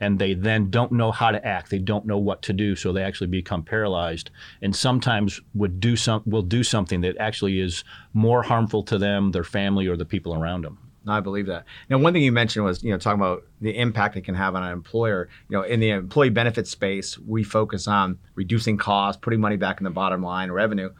and 0.00 0.18
they 0.18 0.34
then 0.34 0.70
don't 0.70 0.92
know 0.92 1.10
how 1.10 1.30
to 1.30 1.44
act. 1.46 1.70
They 1.70 1.78
don't 1.78 2.06
know 2.06 2.18
what 2.18 2.42
to 2.42 2.52
do, 2.52 2.76
so 2.76 2.92
they 2.92 3.02
actually 3.02 3.28
become 3.28 3.62
paralyzed, 3.62 4.30
and 4.62 4.74
sometimes 4.74 5.40
would 5.54 5.80
do 5.80 5.96
some 5.96 6.22
will 6.26 6.42
do 6.42 6.62
something 6.62 7.00
that 7.02 7.16
actually 7.18 7.60
is 7.60 7.84
more 8.12 8.42
harmful 8.42 8.82
to 8.84 8.98
them, 8.98 9.32
their 9.32 9.44
family, 9.44 9.86
or 9.86 9.96
the 9.96 10.04
people 10.04 10.34
around 10.34 10.64
them. 10.64 10.78
I 11.06 11.20
believe 11.20 11.46
that. 11.46 11.64
Now, 11.88 11.98
one 11.98 12.12
thing 12.12 12.22
you 12.22 12.32
mentioned 12.32 12.64
was, 12.64 12.82
you 12.82 12.90
know, 12.90 12.98
talking 12.98 13.20
about 13.20 13.44
the 13.60 13.76
impact 13.76 14.16
it 14.16 14.22
can 14.22 14.34
have 14.34 14.54
on 14.54 14.62
an 14.62 14.72
employer. 14.72 15.28
You 15.48 15.56
know, 15.56 15.62
in 15.62 15.80
the 15.80 15.90
employee 15.90 16.28
benefit 16.30 16.66
space, 16.66 17.18
we 17.18 17.44
focus 17.44 17.88
on 17.88 18.18
reducing 18.34 18.76
costs, 18.76 19.18
putting 19.22 19.40
money 19.40 19.56
back 19.56 19.80
in 19.80 19.84
the 19.84 19.90
bottom 19.90 20.22
line, 20.22 20.50
revenue. 20.50 20.90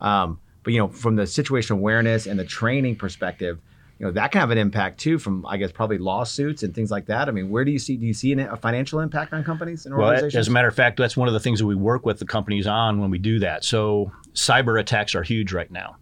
Um, 0.00 0.38
but 0.62 0.72
you 0.72 0.78
know, 0.78 0.88
from 0.88 1.16
the 1.16 1.24
situational 1.24 1.72
awareness 1.72 2.26
and 2.26 2.38
the 2.38 2.44
training 2.44 2.96
perspective, 2.96 3.58
you 3.98 4.06
know 4.06 4.12
that 4.12 4.30
can 4.30 4.40
have 4.40 4.50
an 4.50 4.58
impact 4.58 4.98
too 4.98 5.18
from 5.18 5.44
i 5.46 5.56
guess 5.56 5.72
probably 5.72 5.98
lawsuits 5.98 6.62
and 6.62 6.74
things 6.74 6.90
like 6.90 7.06
that. 7.06 7.28
I 7.28 7.32
mean 7.32 7.50
where 7.50 7.64
do 7.64 7.70
you 7.70 7.78
see 7.78 7.96
do 7.96 8.06
you 8.06 8.14
see 8.14 8.32
a 8.32 8.56
financial 8.56 9.00
impact 9.00 9.32
on 9.32 9.42
companies 9.44 9.86
and 9.86 9.94
organizations? 9.94 10.34
well, 10.34 10.40
as 10.40 10.48
a 10.48 10.50
matter 10.50 10.68
of 10.68 10.74
fact 10.74 10.98
that's 10.98 11.16
one 11.16 11.28
of 11.28 11.34
the 11.34 11.40
things 11.40 11.58
that 11.60 11.66
we 11.66 11.74
work 11.74 12.04
with 12.04 12.18
the 12.18 12.26
companies 12.26 12.66
on 12.66 13.00
when 13.00 13.10
we 13.10 13.18
do 13.18 13.38
that. 13.40 13.64
So 13.64 14.12
cyber 14.34 14.78
attacks 14.78 15.14
are 15.14 15.22
huge 15.22 15.52
right 15.52 15.70
now. 15.70 15.96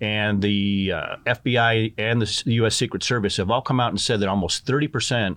And 0.00 0.42
the 0.42 0.92
uh, 0.92 1.16
fbi 1.26 1.94
and 1.96 2.20
the 2.20 2.26
us 2.26 2.76
secret 2.76 3.02
service 3.02 3.36
have 3.36 3.50
all 3.50 3.62
come 3.62 3.80
out 3.80 3.90
and 3.90 4.00
said 4.00 4.20
that 4.20 4.28
almost 4.28 4.66
30% 4.66 5.36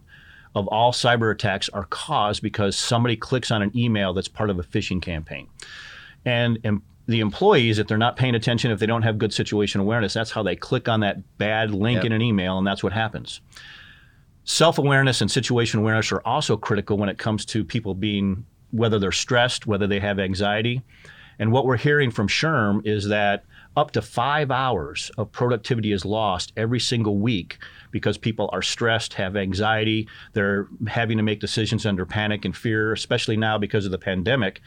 of 0.56 0.68
all 0.68 0.92
cyber 0.92 1.32
attacks 1.32 1.70
are 1.70 1.86
caused 1.86 2.42
because 2.42 2.76
somebody 2.76 3.16
clicks 3.16 3.52
on 3.52 3.62
an 3.62 3.72
email 3.78 4.14
that's 4.14 4.28
part 4.28 4.50
of 4.50 4.58
a 4.58 4.64
phishing 4.64 5.02
campaign. 5.02 5.48
And, 6.26 6.58
and 6.64 6.82
the 7.10 7.22
employees, 7.22 7.80
if 7.80 7.88
they're 7.88 7.98
not 7.98 8.16
paying 8.18 8.36
attention, 8.36 8.70
if 8.70 8.80
they 8.80 8.86
don't 8.86 9.02
have 9.02 9.18
good 9.18 9.34
situation 9.34 9.82
awareness, 9.82 10.14
that's 10.14 10.30
how 10.30 10.44
they 10.44 10.56
click 10.56 10.88
on 10.88 11.00
that 11.00 11.38
bad 11.40 11.72
link 11.72 11.98
yep. 11.98 12.06
in 12.06 12.12
an 12.12 12.22
email, 12.22 12.60
and 12.60 12.68
that's 12.68 12.84
what 12.84 12.94
happens. 12.94 13.42
Self 14.44 14.78
awareness 14.78 15.20
and 15.20 15.30
situation 15.30 15.80
awareness 15.80 16.12
are 16.12 16.22
also 16.22 16.56
critical 16.56 17.00
when 17.00 17.10
it 17.10 17.18
comes 17.18 17.46
to 17.46 17.66
people 17.66 17.96
being, 17.96 18.46
whether 18.70 19.00
they're 19.00 19.12
stressed, 19.12 19.66
whether 19.66 19.88
they 19.88 20.00
have 20.00 20.20
anxiety. 20.20 20.84
And 21.40 21.52
what 21.52 21.66
we're 21.66 21.78
hearing 21.78 22.12
from 22.12 22.28
SHRM 22.28 22.86
is 22.86 23.08
that 23.08 23.44
up 23.76 23.90
to 23.92 24.04
five 24.04 24.52
hours 24.52 25.10
of 25.18 25.32
productivity 25.32 25.92
is 25.92 26.06
lost 26.06 26.54
every 26.58 26.80
single 26.80 27.18
week 27.18 27.58
because 27.90 28.20
people 28.20 28.52
are 28.54 28.62
stressed, 28.62 29.16
have 29.16 29.36
anxiety, 29.36 30.08
they're 30.34 30.68
having 30.88 31.18
to 31.18 31.24
make 31.24 31.40
decisions 31.40 31.88
under 31.88 32.06
panic 32.06 32.46
and 32.46 32.56
fear, 32.56 32.94
especially 32.94 33.38
now 33.38 33.58
because 33.58 33.86
of 33.86 33.92
the 33.92 33.98
pandemic. 33.98 34.62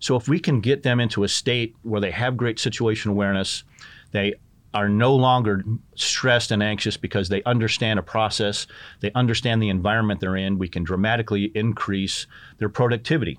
So 0.00 0.16
if 0.16 0.28
we 0.28 0.38
can 0.38 0.60
get 0.60 0.82
them 0.82 1.00
into 1.00 1.24
a 1.24 1.28
state 1.28 1.74
where 1.82 2.00
they 2.00 2.10
have 2.10 2.36
great 2.36 2.58
situation 2.58 3.10
awareness, 3.10 3.64
they 4.12 4.34
are 4.74 4.88
no 4.88 5.14
longer 5.14 5.64
stressed 5.94 6.50
and 6.50 6.62
anxious 6.62 6.96
because 6.96 7.28
they 7.28 7.42
understand 7.44 7.98
a 7.98 8.02
process, 8.02 8.66
they 9.00 9.10
understand 9.12 9.62
the 9.62 9.68
environment 9.68 10.20
they're 10.20 10.36
in, 10.36 10.58
we 10.58 10.68
can 10.68 10.84
dramatically 10.84 11.50
increase 11.54 12.26
their 12.58 12.68
productivity. 12.68 13.38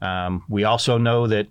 Um, 0.00 0.44
we 0.48 0.64
also 0.64 0.96
know 0.96 1.26
that 1.26 1.48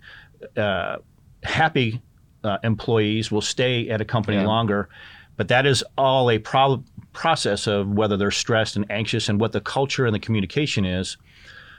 uh, 0.55 0.97
happy 1.43 2.01
uh, 2.43 2.57
employees 2.63 3.31
will 3.31 3.41
stay 3.41 3.89
at 3.89 3.99
a 3.99 4.05
company 4.05 4.37
yeah. 4.37 4.47
longer, 4.47 4.87
but 5.35 5.49
that 5.49 5.65
is 5.65 5.83
all 5.97 6.31
a 6.31 6.39
pro- 6.39 6.83
process 7.11 7.67
of 7.67 7.89
whether 7.89 8.15
they're 8.15 8.31
stressed 8.31 8.75
and 8.77 8.89
anxious 8.89 9.27
and 9.27 9.39
what 9.39 9.51
the 9.51 9.61
culture 9.61 10.05
and 10.05 10.15
the 10.15 10.19
communication 10.19 10.85
is. 10.85 11.17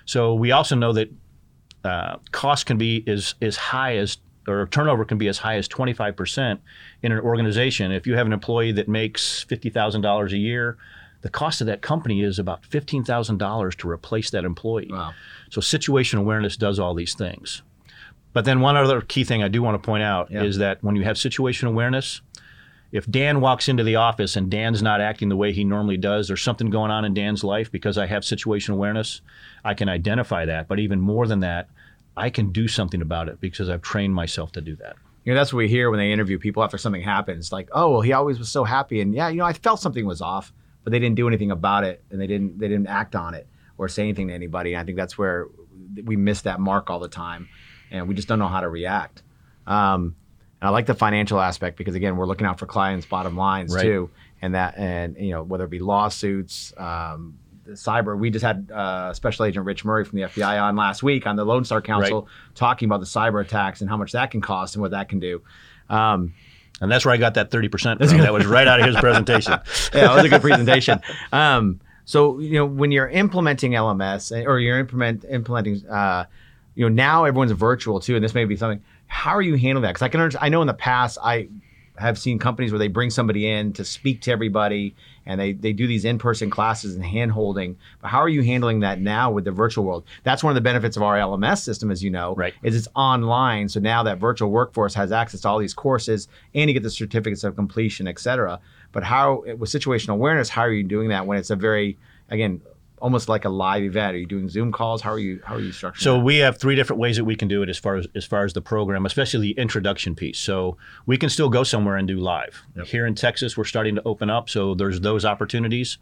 So 0.04 0.34
we 0.34 0.52
also 0.52 0.76
know 0.76 0.92
that 0.92 1.10
uh, 1.84 2.16
cost 2.32 2.66
can 2.66 2.78
be 2.78 3.04
as, 3.06 3.34
as 3.40 3.56
high 3.56 3.96
as 3.96 4.18
or 4.48 4.66
turnover 4.66 5.04
can 5.04 5.18
be 5.18 5.28
as 5.28 5.38
high 5.38 5.56
as 5.56 5.68
25% 5.68 6.58
in 7.02 7.12
an 7.12 7.20
organization. 7.20 7.92
If 7.92 8.06
you 8.06 8.14
have 8.16 8.26
an 8.26 8.32
employee 8.32 8.72
that 8.72 8.88
makes 8.88 9.44
$50,000 9.44 10.32
a 10.32 10.38
year, 10.38 10.78
the 11.20 11.28
cost 11.28 11.60
of 11.60 11.66
that 11.66 11.82
company 11.82 12.22
is 12.22 12.38
about 12.38 12.62
$15,000 12.62 13.74
to 13.74 13.90
replace 13.90 14.30
that 14.30 14.44
employee. 14.44 14.88
Wow. 14.90 15.12
So 15.50 15.60
situation 15.60 16.18
awareness 16.18 16.56
does 16.56 16.78
all 16.78 16.94
these 16.94 17.14
things. 17.14 17.62
But 18.32 18.44
then 18.44 18.60
one 18.60 18.76
other 18.76 19.00
key 19.00 19.24
thing 19.24 19.42
I 19.42 19.48
do 19.48 19.62
want 19.62 19.82
to 19.82 19.84
point 19.84 20.02
out 20.02 20.30
yeah. 20.30 20.44
is 20.44 20.58
that 20.58 20.82
when 20.82 20.96
you 20.96 21.04
have 21.04 21.18
situation 21.18 21.68
awareness, 21.68 22.20
if 22.90 23.06
Dan 23.10 23.40
walks 23.40 23.68
into 23.68 23.84
the 23.84 23.96
office 23.96 24.36
and 24.36 24.50
Dan's 24.50 24.82
not 24.82 25.00
acting 25.00 25.28
the 25.28 25.36
way 25.36 25.52
he 25.52 25.64
normally 25.64 25.96
does, 25.96 26.28
there's 26.28 26.42
something 26.42 26.70
going 26.70 26.90
on 26.90 27.04
in 27.04 27.14
Dan's 27.14 27.44
life 27.44 27.70
because 27.70 27.98
I 27.98 28.06
have 28.06 28.24
situation 28.24 28.74
awareness, 28.74 29.20
I 29.64 29.74
can 29.74 29.88
identify 29.88 30.46
that. 30.46 30.68
But 30.68 30.78
even 30.78 31.00
more 31.00 31.26
than 31.26 31.40
that, 31.40 31.68
I 32.16 32.30
can 32.30 32.50
do 32.50 32.66
something 32.66 33.02
about 33.02 33.28
it 33.28 33.40
because 33.40 33.68
I've 33.68 33.82
trained 33.82 34.14
myself 34.14 34.52
to 34.52 34.60
do 34.60 34.74
that. 34.76 34.96
You 35.24 35.34
know, 35.34 35.40
that's 35.40 35.52
what 35.52 35.58
we 35.58 35.68
hear 35.68 35.90
when 35.90 35.98
they 35.98 36.10
interview 36.10 36.38
people 36.38 36.64
after 36.64 36.78
something 36.78 37.02
happens. 37.02 37.52
Like, 37.52 37.68
oh, 37.72 37.90
well, 37.90 38.00
he 38.00 38.12
always 38.14 38.38
was 38.38 38.48
so 38.48 38.64
happy, 38.64 39.02
and 39.02 39.14
yeah, 39.14 39.28
you 39.28 39.36
know, 39.36 39.44
I 39.44 39.52
felt 39.52 39.78
something 39.78 40.06
was 40.06 40.22
off, 40.22 40.52
but 40.84 40.90
they 40.90 40.98
didn't 40.98 41.16
do 41.16 41.28
anything 41.28 41.50
about 41.50 41.84
it, 41.84 42.02
and 42.10 42.18
they 42.18 42.26
didn't 42.26 42.58
they 42.58 42.68
didn't 42.68 42.86
act 42.86 43.14
on 43.14 43.34
it 43.34 43.46
or 43.76 43.88
say 43.88 44.04
anything 44.04 44.28
to 44.28 44.34
anybody. 44.34 44.72
And 44.72 44.80
I 44.80 44.84
think 44.84 44.96
that's 44.96 45.18
where 45.18 45.48
we 46.02 46.16
miss 46.16 46.42
that 46.42 46.60
mark 46.60 46.88
all 46.88 46.98
the 46.98 47.08
time, 47.08 47.48
and 47.90 48.08
we 48.08 48.14
just 48.14 48.26
don't 48.26 48.38
know 48.38 48.48
how 48.48 48.60
to 48.60 48.70
react. 48.70 49.22
Um, 49.66 50.16
and 50.60 50.68
I 50.68 50.70
like 50.70 50.86
the 50.86 50.94
financial 50.94 51.40
aspect 51.40 51.76
because 51.76 51.94
again, 51.94 52.16
we're 52.16 52.26
looking 52.26 52.46
out 52.46 52.58
for 52.58 52.66
clients' 52.66 53.06
bottom 53.06 53.36
lines 53.36 53.74
right. 53.74 53.82
too, 53.82 54.10
and 54.42 54.54
that 54.54 54.76
and 54.76 55.16
you 55.16 55.30
know 55.30 55.42
whether 55.42 55.64
it 55.64 55.70
be 55.70 55.78
lawsuits, 55.78 56.72
um, 56.76 57.38
cyber. 57.68 58.18
We 58.18 58.30
just 58.30 58.44
had 58.44 58.70
uh, 58.70 59.12
Special 59.14 59.44
Agent 59.44 59.64
Rich 59.66 59.84
Murray 59.84 60.04
from 60.04 60.18
the 60.18 60.26
FBI 60.26 60.60
on 60.60 60.76
last 60.76 61.02
week 61.02 61.26
on 61.26 61.36
the 61.36 61.44
Lone 61.44 61.64
Star 61.64 61.80
Council 61.80 62.22
right. 62.22 62.54
talking 62.54 62.86
about 62.86 63.00
the 63.00 63.06
cyber 63.06 63.40
attacks 63.40 63.80
and 63.80 63.90
how 63.90 63.96
much 63.96 64.12
that 64.12 64.30
can 64.30 64.40
cost 64.40 64.74
and 64.74 64.82
what 64.82 64.90
that 64.92 65.08
can 65.08 65.20
do. 65.20 65.42
Um, 65.88 66.34
and 66.80 66.90
that's 66.90 67.04
where 67.04 67.14
I 67.14 67.16
got 67.16 67.34
that 67.34 67.50
30% 67.50 67.98
from. 68.08 68.18
that 68.18 68.32
was 68.32 68.46
right 68.46 68.66
out 68.66 68.80
of 68.80 68.86
his 68.86 68.96
presentation. 69.00 69.58
yeah, 69.92 70.12
it 70.12 70.14
was 70.14 70.24
a 70.24 70.28
good 70.28 70.40
presentation. 70.40 71.00
Um, 71.32 71.80
so, 72.04 72.38
you 72.38 72.52
know, 72.52 72.66
when 72.66 72.92
you're 72.92 73.08
implementing 73.08 73.72
LMS 73.72 74.46
or 74.46 74.58
you're 74.60 74.78
implement, 74.78 75.24
implementing, 75.28 75.86
uh, 75.88 76.26
you 76.74 76.84
know, 76.84 76.88
now 76.88 77.24
everyone's 77.24 77.52
virtual 77.52 78.00
too, 78.00 78.14
and 78.14 78.24
this 78.24 78.34
may 78.34 78.44
be 78.44 78.56
something 78.56 78.82
how 79.08 79.32
are 79.32 79.42
you 79.42 79.56
handling 79.56 79.82
that? 79.82 79.88
Because 79.88 80.02
I 80.02 80.08
can 80.08 80.20
understand, 80.20 80.44
I 80.44 80.48
know 80.48 80.60
in 80.60 80.66
the 80.68 80.74
past 80.74 81.18
I 81.22 81.48
have 81.96 82.16
seen 82.16 82.38
companies 82.38 82.70
where 82.70 82.78
they 82.78 82.86
bring 82.86 83.10
somebody 83.10 83.48
in 83.50 83.72
to 83.72 83.84
speak 83.84 84.20
to 84.22 84.30
everybody 84.30 84.94
and 85.26 85.40
they, 85.40 85.52
they 85.52 85.72
do 85.72 85.86
these 85.88 86.04
in-person 86.04 86.48
classes 86.48 86.94
and 86.94 87.04
hand 87.04 87.32
holding 87.32 87.76
but 88.00 88.06
how 88.06 88.18
are 88.18 88.28
you 88.28 88.40
handling 88.42 88.78
that 88.80 89.00
now 89.00 89.32
with 89.32 89.44
the 89.44 89.50
virtual 89.50 89.84
world 89.84 90.04
that's 90.22 90.44
one 90.44 90.52
of 90.52 90.54
the 90.54 90.60
benefits 90.60 90.96
of 90.96 91.02
our 91.02 91.16
lms 91.16 91.58
system 91.58 91.90
as 91.90 92.00
you 92.02 92.08
know 92.08 92.36
Right. 92.36 92.54
is 92.62 92.76
it's 92.76 92.86
online 92.94 93.68
so 93.68 93.80
now 93.80 94.04
that 94.04 94.18
virtual 94.18 94.48
workforce 94.48 94.94
has 94.94 95.10
access 95.10 95.40
to 95.40 95.48
all 95.48 95.58
these 95.58 95.74
courses 95.74 96.28
and 96.54 96.70
you 96.70 96.74
get 96.74 96.84
the 96.84 96.90
certificates 96.90 97.42
of 97.42 97.56
completion 97.56 98.06
et 98.06 98.20
cetera 98.20 98.60
but 98.92 99.02
how 99.02 99.42
with 99.56 99.68
situational 99.68 100.10
awareness 100.10 100.48
how 100.48 100.62
are 100.62 100.72
you 100.72 100.84
doing 100.84 101.08
that 101.08 101.26
when 101.26 101.36
it's 101.36 101.50
a 101.50 101.56
very 101.56 101.98
again 102.30 102.60
almost 103.00 103.28
like 103.28 103.44
a 103.44 103.48
live 103.48 103.82
event 103.82 104.14
are 104.14 104.18
you 104.18 104.26
doing 104.26 104.48
zoom 104.48 104.70
calls 104.72 105.02
how 105.02 105.10
are 105.10 105.18
you 105.18 105.40
how 105.44 105.54
are 105.56 105.60
you 105.60 105.70
structuring 105.72 106.00
So 106.00 106.14
that? 106.18 106.24
we 106.24 106.38
have 106.38 106.58
three 106.58 106.74
different 106.74 107.00
ways 107.00 107.16
that 107.16 107.24
we 107.24 107.36
can 107.36 107.48
do 107.48 107.62
it 107.62 107.68
as 107.68 107.78
far 107.78 107.96
as 107.96 108.06
as 108.14 108.24
far 108.24 108.44
as 108.44 108.52
the 108.52 108.60
program, 108.60 109.06
especially 109.06 109.40
the 109.40 109.60
introduction 109.60 110.14
piece. 110.14 110.38
So 110.38 110.76
we 111.06 111.16
can 111.16 111.28
still 111.28 111.48
go 111.48 111.62
somewhere 111.64 111.96
and 111.96 112.06
do 112.08 112.18
live. 112.18 112.62
Here 112.84 113.06
in 113.06 113.14
Texas, 113.14 113.56
we're 113.56 113.64
starting 113.64 113.94
to 113.96 114.02
open 114.04 114.30
up, 114.30 114.48
so 114.48 114.74
there's 114.74 115.00
those 115.00 115.24
opportunities. 115.24 115.98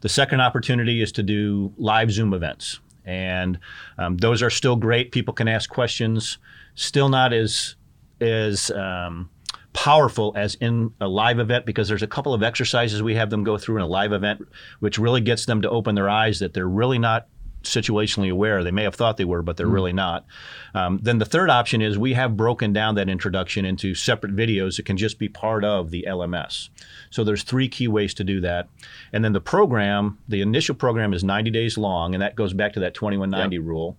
The 0.00 0.08
second 0.08 0.40
opportunity 0.40 1.00
is 1.02 1.12
to 1.12 1.22
do 1.22 1.72
live 1.76 2.10
Zoom 2.10 2.34
events, 2.34 2.80
and 3.04 3.58
um, 3.98 4.16
those 4.16 4.42
are 4.42 4.50
still 4.50 4.76
great. 4.76 5.12
People 5.12 5.34
can 5.34 5.48
ask 5.48 5.70
questions. 5.70 6.38
Still 6.74 7.08
not 7.08 7.32
as 7.32 7.76
as 8.20 8.70
um, 8.70 9.30
powerful 9.72 10.32
as 10.36 10.54
in 10.56 10.92
a 11.00 11.08
live 11.08 11.38
event 11.38 11.64
because 11.64 11.88
there's 11.88 12.02
a 12.02 12.06
couple 12.06 12.34
of 12.34 12.42
exercises 12.42 13.02
we 13.02 13.14
have 13.14 13.30
them 13.30 13.44
go 13.44 13.56
through 13.56 13.76
in 13.76 13.82
a 13.82 13.86
live 13.86 14.12
event, 14.12 14.46
which 14.80 14.98
really 14.98 15.20
gets 15.20 15.46
them 15.46 15.62
to 15.62 15.70
open 15.70 15.94
their 15.94 16.08
eyes 16.08 16.40
that 16.40 16.54
they're 16.54 16.68
really 16.68 16.98
not 16.98 17.26
situationally 17.62 18.30
aware. 18.30 18.62
They 18.62 18.70
may 18.70 18.82
have 18.82 18.94
thought 18.94 19.16
they 19.16 19.24
were, 19.24 19.42
but 19.42 19.56
they're 19.56 19.66
really 19.66 19.92
not. 19.92 20.26
Um, 20.74 20.98
then 21.02 21.18
the 21.18 21.24
third 21.24 21.50
option 21.50 21.80
is 21.80 21.98
we 21.98 22.14
have 22.14 22.36
broken 22.36 22.72
down 22.72 22.96
that 22.96 23.08
introduction 23.08 23.64
into 23.64 23.94
separate 23.94 24.34
videos 24.34 24.76
that 24.76 24.86
can 24.86 24.96
just 24.96 25.18
be 25.18 25.28
part 25.28 25.64
of 25.64 25.90
the 25.90 26.04
LMS. 26.08 26.68
So 27.10 27.24
there's 27.24 27.42
three 27.42 27.68
key 27.68 27.88
ways 27.88 28.14
to 28.14 28.24
do 28.24 28.40
that. 28.40 28.68
And 29.12 29.24
then 29.24 29.32
the 29.32 29.40
program, 29.40 30.18
the 30.28 30.42
initial 30.42 30.74
program 30.74 31.12
is 31.12 31.24
90 31.24 31.50
days 31.50 31.78
long, 31.78 32.14
and 32.14 32.22
that 32.22 32.36
goes 32.36 32.52
back 32.52 32.72
to 32.74 32.80
that 32.80 32.94
2190 32.94 33.58
rule. 33.58 33.96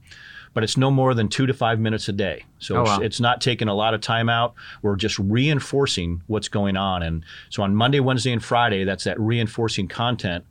But 0.54 0.64
it's 0.64 0.78
no 0.78 0.92
more 0.92 1.14
than 1.14 1.30
two 1.30 1.46
to 1.48 1.54
five 1.54 1.80
minutes 1.80 2.08
a 2.10 2.14
day. 2.14 2.46
So 2.60 2.78
Oh, 2.78 2.82
it's, 2.82 2.90
wow. 2.90 3.00
it's 3.00 3.20
not 3.20 3.42
taking 3.42 3.68
a 3.68 3.74
lot 3.74 3.94
of 3.94 4.02
time 4.02 4.30
out. 4.30 4.54
We're 4.82 4.96
just 4.96 5.18
reinforcing 5.20 6.22
what's 6.28 6.48
going 6.48 6.78
on. 6.78 7.02
And 7.04 7.24
so 7.50 7.64
on 7.64 7.76
Monday, 7.76 8.00
Wednesday, 8.00 8.32
and 8.32 8.44
Friday, 8.44 8.84
that's 8.84 9.04
that 9.06 9.20
reinforcing 9.20 9.88
content. 9.88 10.46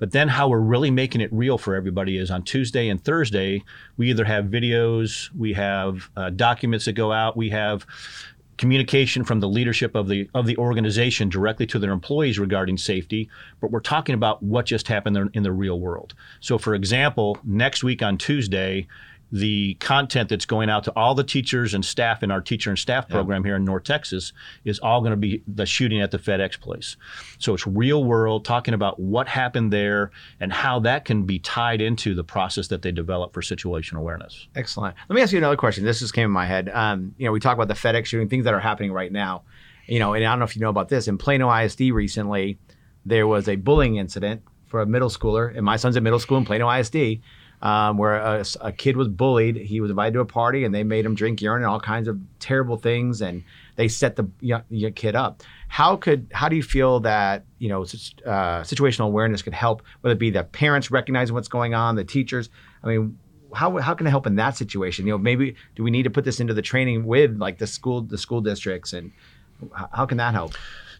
But 0.00 0.10
then 0.10 0.28
how 0.28 0.48
we're 0.48 0.58
really 0.58 0.90
making 0.90 1.20
it 1.20 1.32
real 1.32 1.56
for 1.56 1.76
everybody 1.76 2.18
is 2.18 2.30
on 2.30 2.42
Tuesday 2.42 2.88
and 2.88 3.02
Thursday, 3.02 3.62
we 3.96 4.10
either 4.10 4.24
have 4.24 4.46
videos, 4.46 5.30
we 5.36 5.52
have 5.52 6.10
uh, 6.16 6.30
documents 6.30 6.84
that 6.86 6.94
go 6.94 7.12
out, 7.12 7.36
we 7.36 7.50
have 7.50 7.86
communication 8.56 9.24
from 9.24 9.40
the 9.40 9.48
leadership 9.48 9.94
of 9.94 10.08
the 10.08 10.28
of 10.34 10.46
the 10.46 10.56
organization 10.58 11.28
directly 11.28 11.66
to 11.66 11.78
their 11.78 11.90
employees 11.92 12.38
regarding 12.38 12.76
safety, 12.76 13.28
but 13.60 13.70
we're 13.70 13.80
talking 13.80 14.14
about 14.14 14.42
what 14.42 14.66
just 14.66 14.86
happened 14.88 15.30
in 15.34 15.42
the 15.42 15.52
real 15.52 15.80
world. 15.80 16.14
So 16.40 16.56
for 16.58 16.74
example, 16.74 17.38
next 17.44 17.82
week 17.82 18.02
on 18.02 18.16
Tuesday, 18.16 18.86
the 19.32 19.74
content 19.74 20.28
that's 20.28 20.46
going 20.46 20.70
out 20.70 20.84
to 20.84 20.92
all 20.96 21.14
the 21.14 21.24
teachers 21.24 21.74
and 21.74 21.84
staff 21.84 22.22
in 22.22 22.30
our 22.30 22.40
teacher 22.40 22.70
and 22.70 22.78
staff 22.78 23.08
program 23.08 23.44
here 23.44 23.56
in 23.56 23.64
North 23.64 23.84
Texas 23.84 24.32
is 24.64 24.78
all 24.78 25.00
going 25.00 25.10
to 25.10 25.16
be 25.16 25.42
the 25.46 25.66
shooting 25.66 26.00
at 26.00 26.10
the 26.10 26.18
FedEx 26.18 26.60
place. 26.60 26.96
So 27.38 27.54
it's 27.54 27.66
real 27.66 28.04
world, 28.04 28.44
talking 28.44 28.74
about 28.74 29.00
what 29.00 29.26
happened 29.28 29.72
there 29.72 30.10
and 30.40 30.52
how 30.52 30.78
that 30.80 31.04
can 31.04 31.24
be 31.24 31.38
tied 31.38 31.80
into 31.80 32.14
the 32.14 32.24
process 32.24 32.68
that 32.68 32.82
they 32.82 32.92
develop 32.92 33.32
for 33.32 33.40
situational 33.40 33.98
awareness. 33.98 34.46
Excellent. 34.54 34.94
Let 35.08 35.16
me 35.16 35.22
ask 35.22 35.32
you 35.32 35.38
another 35.38 35.56
question. 35.56 35.84
This 35.84 36.00
just 36.00 36.14
came 36.14 36.26
in 36.26 36.30
my 36.30 36.46
head. 36.46 36.68
Um, 36.68 37.14
you 37.18 37.26
know, 37.26 37.32
we 37.32 37.40
talk 37.40 37.54
about 37.54 37.68
the 37.68 37.74
FedEx 37.74 38.06
shooting, 38.06 38.28
things 38.28 38.44
that 38.44 38.54
are 38.54 38.60
happening 38.60 38.92
right 38.92 39.10
now. 39.10 39.42
You 39.86 39.98
know, 39.98 40.14
and 40.14 40.24
I 40.24 40.30
don't 40.30 40.38
know 40.38 40.46
if 40.46 40.56
you 40.56 40.62
know 40.62 40.70
about 40.70 40.88
this. 40.88 41.08
In 41.08 41.18
Plano 41.18 41.52
ISD 41.52 41.80
recently, 41.92 42.58
there 43.04 43.26
was 43.26 43.48
a 43.48 43.56
bullying 43.56 43.96
incident 43.96 44.42
for 44.66 44.80
a 44.80 44.86
middle 44.86 45.10
schooler, 45.10 45.54
and 45.54 45.64
my 45.64 45.76
son's 45.76 45.96
at 45.96 46.02
middle 46.02 46.18
school 46.18 46.38
in 46.38 46.44
Plano 46.44 46.70
ISD, 46.70 47.20
um, 47.64 47.96
where 47.96 48.16
a, 48.16 48.44
a 48.60 48.72
kid 48.72 48.96
was 48.96 49.08
bullied. 49.08 49.56
He 49.56 49.80
was 49.80 49.90
invited 49.90 50.12
to 50.12 50.20
a 50.20 50.26
party, 50.26 50.64
and 50.64 50.74
they 50.74 50.84
made 50.84 51.06
him 51.06 51.14
drink 51.14 51.40
urine 51.40 51.62
and 51.62 51.70
all 51.70 51.80
kinds 51.80 52.06
of 52.06 52.20
terrible 52.38 52.76
things, 52.76 53.22
and 53.22 53.42
they 53.76 53.88
set 53.88 54.16
the 54.16 54.28
young, 54.40 54.62
young 54.68 54.92
kid 54.92 55.16
up. 55.16 55.42
How 55.68 55.96
could 55.96 56.28
how 56.30 56.50
do 56.50 56.56
you 56.56 56.62
feel 56.62 57.00
that 57.00 57.46
you 57.58 57.70
know 57.70 57.82
uh, 57.82 58.60
situational 58.62 59.06
awareness 59.06 59.40
could 59.40 59.54
help, 59.54 59.82
whether 60.02 60.12
it 60.12 60.18
be 60.18 60.30
the 60.30 60.44
parents 60.44 60.90
recognizing 60.90 61.34
what's 61.34 61.48
going 61.48 61.72
on, 61.72 61.96
the 61.96 62.04
teachers? 62.04 62.50
I 62.82 62.88
mean, 62.88 63.18
how, 63.54 63.78
how 63.78 63.94
can 63.94 64.06
it 64.06 64.10
help 64.10 64.26
in 64.26 64.36
that 64.36 64.56
situation? 64.58 65.06
You 65.06 65.14
know, 65.14 65.18
maybe 65.18 65.56
do 65.74 65.82
we 65.82 65.90
need 65.90 66.02
to 66.02 66.10
put 66.10 66.24
this 66.24 66.40
into 66.40 66.52
the 66.52 66.62
training 66.62 67.06
with 67.06 67.38
like 67.38 67.56
the 67.56 67.66
school 67.66 68.02
the 68.02 68.18
school 68.18 68.42
districts 68.42 68.92
and 68.92 69.10
how, 69.74 69.88
how 69.90 70.06
can 70.06 70.18
that 70.18 70.34
help? 70.34 70.52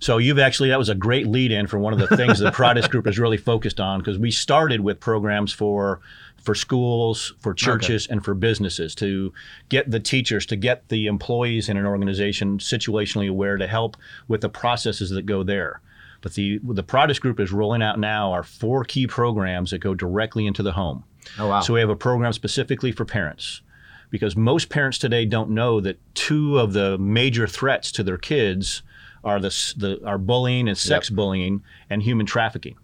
So 0.04 0.18
you've 0.18 0.38
actually 0.38 0.68
that 0.68 0.78
was 0.78 0.90
a 0.90 0.94
great 0.94 1.26
lead 1.26 1.50
in 1.50 1.66
for 1.66 1.78
one 1.78 1.94
of 1.94 1.98
the 1.98 2.14
things 2.14 2.38
the 2.38 2.50
Paratus 2.50 2.90
Group 2.90 3.06
is 3.06 3.18
really 3.18 3.38
focused 3.38 3.80
on 3.80 4.00
because 4.00 4.18
we 4.18 4.30
started 4.30 4.82
with 4.82 5.00
programs 5.00 5.50
for 5.50 6.00
for 6.42 6.54
schools, 6.54 7.32
for 7.40 7.54
churches, 7.54 8.06
and 8.06 8.22
for 8.22 8.34
businesses 8.34 8.94
to 8.96 9.32
get 9.70 9.90
the 9.90 9.98
teachers, 9.98 10.44
to 10.44 10.56
get 10.56 10.86
the 10.90 11.06
employees 11.06 11.70
in 11.70 11.78
an 11.78 11.86
organization 11.86 12.58
situationally 12.58 13.30
aware 13.30 13.56
to 13.56 13.66
help 13.66 13.96
with 14.28 14.42
the 14.42 14.50
processes 14.50 15.08
that 15.08 15.24
go 15.24 15.42
there. 15.42 15.80
But 16.20 16.34
the 16.34 16.60
the 16.62 16.84
Paratus 16.84 17.18
Group 17.18 17.40
is 17.40 17.50
rolling 17.50 17.80
out 17.80 17.98
now 17.98 18.30
our 18.30 18.42
four 18.42 18.84
key 18.84 19.06
programs 19.06 19.70
that 19.70 19.78
go 19.78 19.94
directly 19.94 20.46
into 20.46 20.62
the 20.62 20.72
home. 20.72 21.04
Oh 21.38 21.48
wow! 21.48 21.60
So 21.60 21.72
we 21.72 21.80
have 21.80 21.88
a 21.88 21.96
program 21.96 22.34
specifically 22.34 22.92
for 22.92 23.06
parents 23.06 23.62
because 24.10 24.36
most 24.36 24.68
parents 24.68 24.98
today 24.98 25.24
don't 25.24 25.48
know 25.48 25.80
that 25.80 25.98
two 26.14 26.58
of 26.58 26.74
the 26.74 26.98
major 26.98 27.46
threats 27.46 27.90
to 27.92 28.02
their 28.02 28.18
kids 28.18 28.82
are 29.24 29.40
the, 29.40 29.48
the 29.76 30.00
are 30.04 30.18
bullying 30.18 30.68
and 30.68 30.76
sex 30.76 31.10
bullying 31.10 31.62
and 31.90 32.02
human 32.02 32.26
trafficking. 32.26 32.76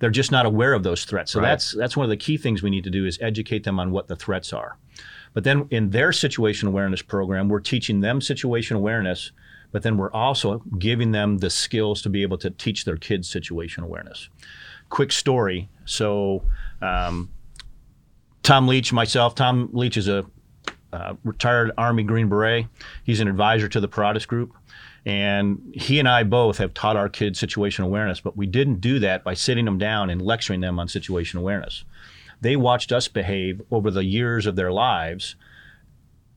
They're 0.00 0.10
just 0.10 0.30
not 0.30 0.46
aware 0.46 0.74
of 0.74 0.82
those 0.82 1.04
threats. 1.04 1.32
So 1.32 1.40
Right. 1.40 1.48
that's 1.48 1.72
that's 1.74 1.96
one 1.96 2.04
of 2.04 2.10
the 2.10 2.16
key 2.16 2.36
things 2.36 2.62
we 2.62 2.70
need 2.70 2.84
to 2.84 2.90
do 2.90 3.04
is 3.06 3.18
educate 3.20 3.64
them 3.64 3.80
on 3.80 3.90
what 3.90 4.08
the 4.08 4.16
threats 4.16 4.52
are. 4.52 4.76
But 5.34 5.44
then 5.44 5.66
in 5.70 5.90
their 5.90 6.12
situation 6.12 6.68
awareness 6.68 7.02
program, 7.02 7.48
we're 7.48 7.60
teaching 7.60 8.00
them 8.00 8.20
situation 8.20 8.76
awareness, 8.76 9.32
but 9.72 9.82
then 9.82 9.96
we're 9.96 10.12
also 10.12 10.60
giving 10.78 11.12
them 11.12 11.38
the 11.38 11.50
skills 11.50 12.00
to 12.02 12.08
be 12.08 12.22
able 12.22 12.38
to 12.38 12.50
teach 12.50 12.84
their 12.84 12.96
kids 12.96 13.28
situation 13.28 13.82
awareness. 13.84 14.28
Quick 14.88 15.12
story. 15.12 15.68
So 15.84 16.42
um, 16.80 17.30
Tom 18.42 18.66
Leach, 18.68 18.92
myself. 18.92 19.34
Tom 19.34 19.68
Leach 19.72 19.96
is 19.96 20.08
a 20.08 20.24
uh, 20.92 21.14
retired 21.24 21.70
Army 21.76 22.02
Green 22.02 22.28
Beret. 22.28 22.66
He's 23.04 23.20
an 23.20 23.28
advisor 23.28 23.68
to 23.68 23.80
the 23.80 23.88
Paratus 23.88 24.26
Group. 24.26 24.52
And 25.06 25.72
he 25.74 25.98
and 25.98 26.08
I 26.08 26.22
both 26.22 26.58
have 26.58 26.74
taught 26.74 26.96
our 26.96 27.08
kids 27.08 27.38
situation 27.38 27.84
awareness, 27.84 28.20
but 28.20 28.36
we 28.36 28.46
didn't 28.46 28.80
do 28.80 28.98
that 28.98 29.24
by 29.24 29.34
sitting 29.34 29.64
them 29.64 29.78
down 29.78 30.10
and 30.10 30.20
lecturing 30.20 30.60
them 30.60 30.78
on 30.78 30.88
situation 30.88 31.38
awareness. 31.38 31.84
They 32.40 32.56
watched 32.56 32.92
us 32.92 33.08
behave 33.08 33.62
over 33.70 33.90
the 33.90 34.04
years 34.04 34.44
of 34.44 34.56
their 34.56 34.70
lives 34.70 35.34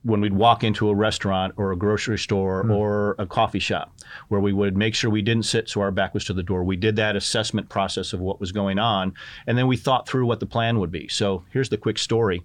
when 0.03 0.20
we'd 0.20 0.34
walk 0.34 0.63
into 0.63 0.89
a 0.89 0.96
restaurant 0.96 1.53
or 1.58 1.72
a 1.72 1.77
grocery 1.77 2.17
store 2.17 2.70
or 2.72 3.15
a 3.20 3.25
coffee 3.27 3.60
shop 3.60 3.93
where 4.29 4.41
we 4.41 4.51
would 4.51 4.75
make 4.75 4.96
sure 4.96 5.12
we 5.12 5.22
didn't 5.22 5.46
sit 5.46 5.70
so 5.70 5.81
our 5.81 5.91
back 5.91 6.13
was 6.13 6.25
to 6.25 6.34
the 6.34 6.41
door. 6.41 6.63
We 6.63 6.75
did 6.75 6.96
that 6.96 7.15
assessment 7.15 7.70
process 7.70 8.13
of 8.13 8.20
what 8.20 8.39
was 8.39 8.51
going 8.51 8.79
on, 8.79 9.13
and 9.46 9.58
then 9.58 9.67
we 9.67 9.77
thought 9.77 10.08
through 10.08 10.25
what 10.25 10.39
the 10.39 10.48
plan 10.48 10.79
would 10.79 10.91
be. 10.91 11.08
So 11.08 11.43
here's 11.51 11.70
the 11.70 11.77
quick 11.77 12.00
story. 12.00 12.41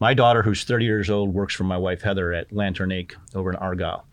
My 0.00 0.14
daughter, 0.14 0.42
who's 0.42 0.64
30 0.64 0.86
years 0.86 1.10
old, 1.10 1.34
works 1.34 1.54
for 1.54 1.64
my 1.64 1.76
wife 1.76 2.00
Heather 2.00 2.32
at 2.32 2.50
Lantern 2.50 2.88
Lake 2.88 3.14
over 3.34 3.50
in 3.50 3.56
Argyle. 3.56 4.06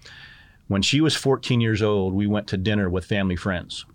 When 0.67 0.81
she 0.81 0.99
was 0.99 1.15
14 1.15 1.61
years 1.61 1.81
old, 1.81 2.13
we 2.13 2.27
went 2.27 2.47
to 2.47 2.57
dinner 2.57 2.89
with 2.89 3.05
family 3.05 3.37
friends. 3.37 3.85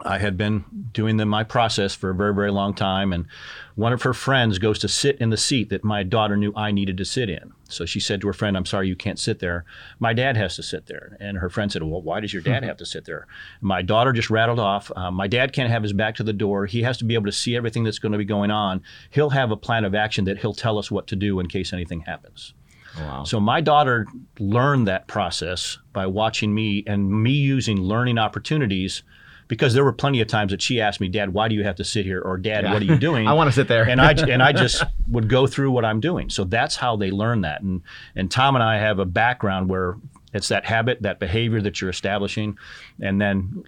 I 0.00 0.18
had 0.18 0.36
been 0.36 0.64
doing 0.92 1.16
the, 1.16 1.26
my 1.26 1.42
process 1.42 1.94
for 1.94 2.10
a 2.10 2.14
very, 2.14 2.32
very 2.32 2.52
long 2.52 2.72
time, 2.72 3.12
and 3.12 3.26
one 3.74 3.92
of 3.92 4.02
her 4.02 4.14
friends 4.14 4.58
goes 4.58 4.78
to 4.80 4.88
sit 4.88 5.16
in 5.20 5.30
the 5.30 5.36
seat 5.36 5.70
that 5.70 5.82
my 5.82 6.04
daughter 6.04 6.36
knew 6.36 6.52
I 6.54 6.70
needed 6.70 6.96
to 6.98 7.04
sit 7.04 7.28
in. 7.28 7.52
So 7.68 7.84
she 7.84 7.98
said 7.98 8.20
to 8.20 8.28
her 8.28 8.32
friend, 8.32 8.56
I'm 8.56 8.64
sorry, 8.64 8.88
you 8.88 8.94
can't 8.94 9.18
sit 9.18 9.40
there. 9.40 9.64
My 9.98 10.12
dad 10.12 10.36
has 10.36 10.54
to 10.56 10.62
sit 10.62 10.86
there. 10.86 11.16
And 11.20 11.38
her 11.38 11.50
friend 11.50 11.70
said, 11.70 11.82
Well, 11.82 12.00
why 12.00 12.20
does 12.20 12.32
your 12.32 12.42
dad 12.42 12.62
have 12.64 12.76
to 12.78 12.86
sit 12.86 13.04
there? 13.06 13.26
My 13.60 13.82
daughter 13.82 14.12
just 14.12 14.30
rattled 14.30 14.60
off, 14.60 14.90
uh, 14.94 15.10
My 15.10 15.26
dad 15.26 15.52
can't 15.52 15.70
have 15.70 15.82
his 15.82 15.92
back 15.92 16.14
to 16.16 16.22
the 16.22 16.32
door. 16.32 16.66
He 16.66 16.82
has 16.82 16.96
to 16.98 17.04
be 17.04 17.14
able 17.14 17.26
to 17.26 17.32
see 17.32 17.56
everything 17.56 17.82
that's 17.82 17.98
going 17.98 18.12
to 18.12 18.18
be 18.18 18.24
going 18.24 18.50
on. 18.50 18.82
He'll 19.10 19.30
have 19.30 19.50
a 19.50 19.56
plan 19.56 19.84
of 19.84 19.94
action 19.94 20.24
that 20.26 20.38
he'll 20.38 20.54
tell 20.54 20.78
us 20.78 20.90
what 20.90 21.08
to 21.08 21.16
do 21.16 21.40
in 21.40 21.48
case 21.48 21.72
anything 21.72 22.00
happens. 22.02 22.54
wow. 22.98 23.24
So 23.24 23.40
my 23.40 23.60
daughter 23.60 24.06
learned 24.38 24.86
that 24.86 25.08
process 25.08 25.78
by 25.92 26.06
watching 26.06 26.54
me 26.54 26.84
and 26.86 27.10
me 27.10 27.32
using 27.32 27.80
learning 27.80 28.18
opportunities 28.18 29.02
because 29.48 29.74
there 29.74 29.82
were 29.84 29.92
plenty 29.92 30.20
of 30.20 30.28
times 30.28 30.52
that 30.52 30.62
she 30.62 30.80
asked 30.80 31.00
me, 31.00 31.08
Dad, 31.08 31.32
why 31.32 31.48
do 31.48 31.54
you 31.54 31.64
have 31.64 31.76
to 31.76 31.84
sit 31.84 32.04
here? 32.04 32.20
Or 32.20 32.36
Dad, 32.38 32.64
Yeah. 32.64 32.72
what 32.72 32.82
are 32.82 32.84
you 32.84 32.96
doing? 33.08 33.26
I 33.26 33.32
want 33.32 33.48
to 33.48 33.52
sit 33.52 33.66
there. 33.68 33.88
and 33.88 34.00
I 34.00 34.12
and 34.12 34.42
I 34.42 34.52
just 34.64 34.84
would 35.08 35.28
go 35.28 35.46
through 35.46 35.70
what 35.70 35.84
I'm 35.84 36.00
doing. 36.00 36.30
So 36.30 36.44
that's 36.44 36.76
how 36.76 36.96
they 36.96 37.10
learn 37.10 37.40
that. 37.42 37.62
And 37.62 37.82
and 38.14 38.30
Tom 38.30 38.54
and 38.54 38.62
I 38.62 38.76
have 38.78 38.98
a 38.98 39.04
background 39.06 39.68
where 39.68 39.96
it's 40.34 40.48
that 40.48 40.66
habit, 40.66 41.02
that 41.02 41.18
behavior 41.18 41.60
that 41.62 41.80
you're 41.80 41.90
establishing, 41.90 42.58
and 43.00 43.20
then 43.20 43.64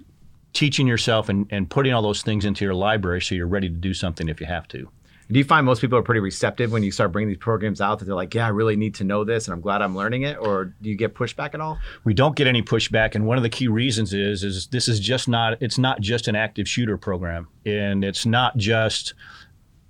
teaching 0.52 0.86
yourself 0.86 1.28
and, 1.28 1.46
and 1.50 1.70
putting 1.70 1.92
all 1.94 2.02
those 2.02 2.22
things 2.22 2.44
into 2.44 2.64
your 2.64 2.74
library 2.74 3.22
so 3.22 3.34
you're 3.34 3.46
ready 3.46 3.68
to 3.68 3.74
do 3.74 3.94
something 3.94 4.28
if 4.28 4.40
you 4.40 4.46
have 4.46 4.66
to. 4.68 4.88
Do 5.32 5.38
you 5.38 5.44
find 5.44 5.64
most 5.64 5.80
people 5.80 5.96
are 5.96 6.02
pretty 6.02 6.20
receptive 6.20 6.72
when 6.72 6.82
you 6.82 6.90
start 6.90 7.12
bringing 7.12 7.28
these 7.28 7.38
programs 7.38 7.80
out 7.80 8.00
that 8.00 8.06
they're 8.06 8.14
like, 8.14 8.34
yeah, 8.34 8.46
I 8.46 8.48
really 8.48 8.74
need 8.74 8.96
to 8.96 9.04
know 9.04 9.22
this 9.22 9.46
and 9.46 9.54
I'm 9.54 9.60
glad 9.60 9.80
I'm 9.80 9.94
learning 9.94 10.22
it? 10.22 10.36
Or 10.38 10.66
do 10.82 10.88
you 10.88 10.96
get 10.96 11.14
pushback 11.14 11.54
at 11.54 11.60
all? 11.60 11.78
We 12.04 12.14
don't 12.14 12.34
get 12.34 12.48
any 12.48 12.62
pushback. 12.62 13.14
And 13.14 13.26
one 13.26 13.36
of 13.36 13.44
the 13.44 13.48
key 13.48 13.68
reasons 13.68 14.12
is, 14.12 14.42
is 14.42 14.66
this 14.68 14.88
is 14.88 14.98
just 14.98 15.28
not, 15.28 15.60
it's 15.62 15.78
not 15.78 16.00
just 16.00 16.26
an 16.26 16.34
active 16.34 16.68
shooter 16.68 16.96
program. 16.96 17.46
And 17.64 18.02
it's 18.04 18.26
not 18.26 18.56
just, 18.56 19.14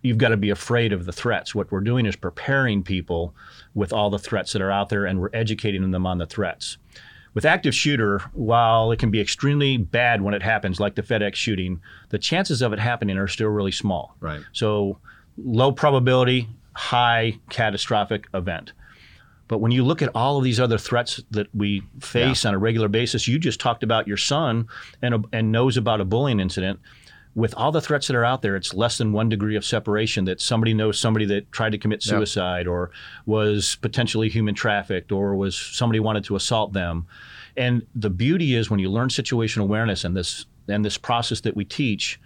you've 0.03 0.19
got 0.19 0.29
to 0.29 0.37
be 0.37 0.51
afraid 0.51 0.93
of 0.93 1.07
the 1.07 1.13
threats. 1.13 1.55
What 1.55 1.73
we're 1.73 1.81
doing 1.81 2.05
is 2.05 2.17
preparing 2.17 2.83
people 2.83 3.35
with 3.75 3.95
all 3.95 4.11
the 4.11 4.19
threats 4.19 4.53
that 4.53 4.61
are 4.61 4.71
out 4.71 4.91
there 4.91 5.07
and 5.07 5.21
we're 5.21 5.31
educating 5.33 5.91
them 5.91 6.07
on 6.07 6.19
the 6.19 6.27
threats. 6.27 6.77
With 7.33 7.45
active 7.45 7.75
shooter, 7.75 8.19
while 8.33 8.91
it 8.91 8.99
can 8.99 9.11
be 9.11 9.21
extremely 9.21 9.77
bad 9.77 10.21
when 10.21 10.35
it 10.35 10.43
happens, 10.43 10.81
like 10.81 10.97
the 10.97 11.03
FedEx 11.03 11.37
shooting, 11.37 11.81
the 12.09 12.19
chances 12.19 12.61
of 12.61 12.73
it 12.73 12.81
happening 12.81 13.17
are 13.17 13.29
still 13.29 13.49
really 13.49 13.71
small. 13.71 14.17
Right. 14.21 14.43
So 14.53 14.99
low 15.37 15.73
probability, 15.73 16.49
high 16.75 17.39
catastrophic 17.49 18.27
event. 18.35 18.73
But 19.49 19.59
when 19.59 19.73
you 19.73 19.85
look 19.85 20.01
at 20.01 20.11
all 20.15 20.39
of 20.39 20.45
these 20.45 20.61
other 20.61 20.79
threats 20.79 21.21
that 21.33 21.49
we 21.55 21.83
face 21.99 22.45
yeah. 22.45 22.51
on 22.51 22.55
a 22.55 22.59
regular 22.59 22.89
basis, 22.89 23.27
you 23.27 23.39
just 23.39 23.59
talked 23.59 23.83
about 23.83 24.07
your 24.07 24.17
son 24.17 24.69
and, 25.03 25.27
and 25.33 25.51
knows 25.51 25.77
about 25.77 26.01
a 26.01 26.05
bullying 26.05 26.39
incident 26.39 26.79
with 27.35 27.55
all 27.55 27.71
the 27.71 27.81
threats 27.81 28.09
that 28.09 28.17
are 28.17 28.25
out 28.25 28.43
there, 28.43 28.57
it's 28.57 28.75
less 28.75 28.99
than 28.99 29.13
one 29.13 29.29
degree 29.29 29.57
of 29.57 29.65
separation 29.65 30.25
that 30.25 30.41
somebody 30.41 30.75
knows 30.75 30.99
somebody 30.99 31.25
that 31.27 31.51
tried 31.53 31.71
to 31.71 31.79
commit 31.79 32.03
suicide 32.03 32.67
yep. 32.67 32.69
or 32.69 32.91
was 33.25 33.77
potentially 33.77 34.29
human 34.29 34.55
trafficked 34.55 35.13
or 35.13 35.37
was 35.37 35.57
somebody 35.57 36.01
wanted 36.01 36.25
to 36.25 36.35
assault 36.35 36.73
them. 36.73 37.07
And 37.57 37.87
the 37.95 38.11
beauty 38.11 38.55
is 38.55 38.71
when 38.71 38.81
you 38.81 38.91
learn 38.91 39.09
situational 39.09 39.63
awareness 39.63 40.05
and 40.05 40.17
this 40.17 40.47
and 40.69 40.85
this 40.85 40.99
process 40.99 41.41
that 41.41 41.57
we 41.57 41.65
teach, 41.65 42.21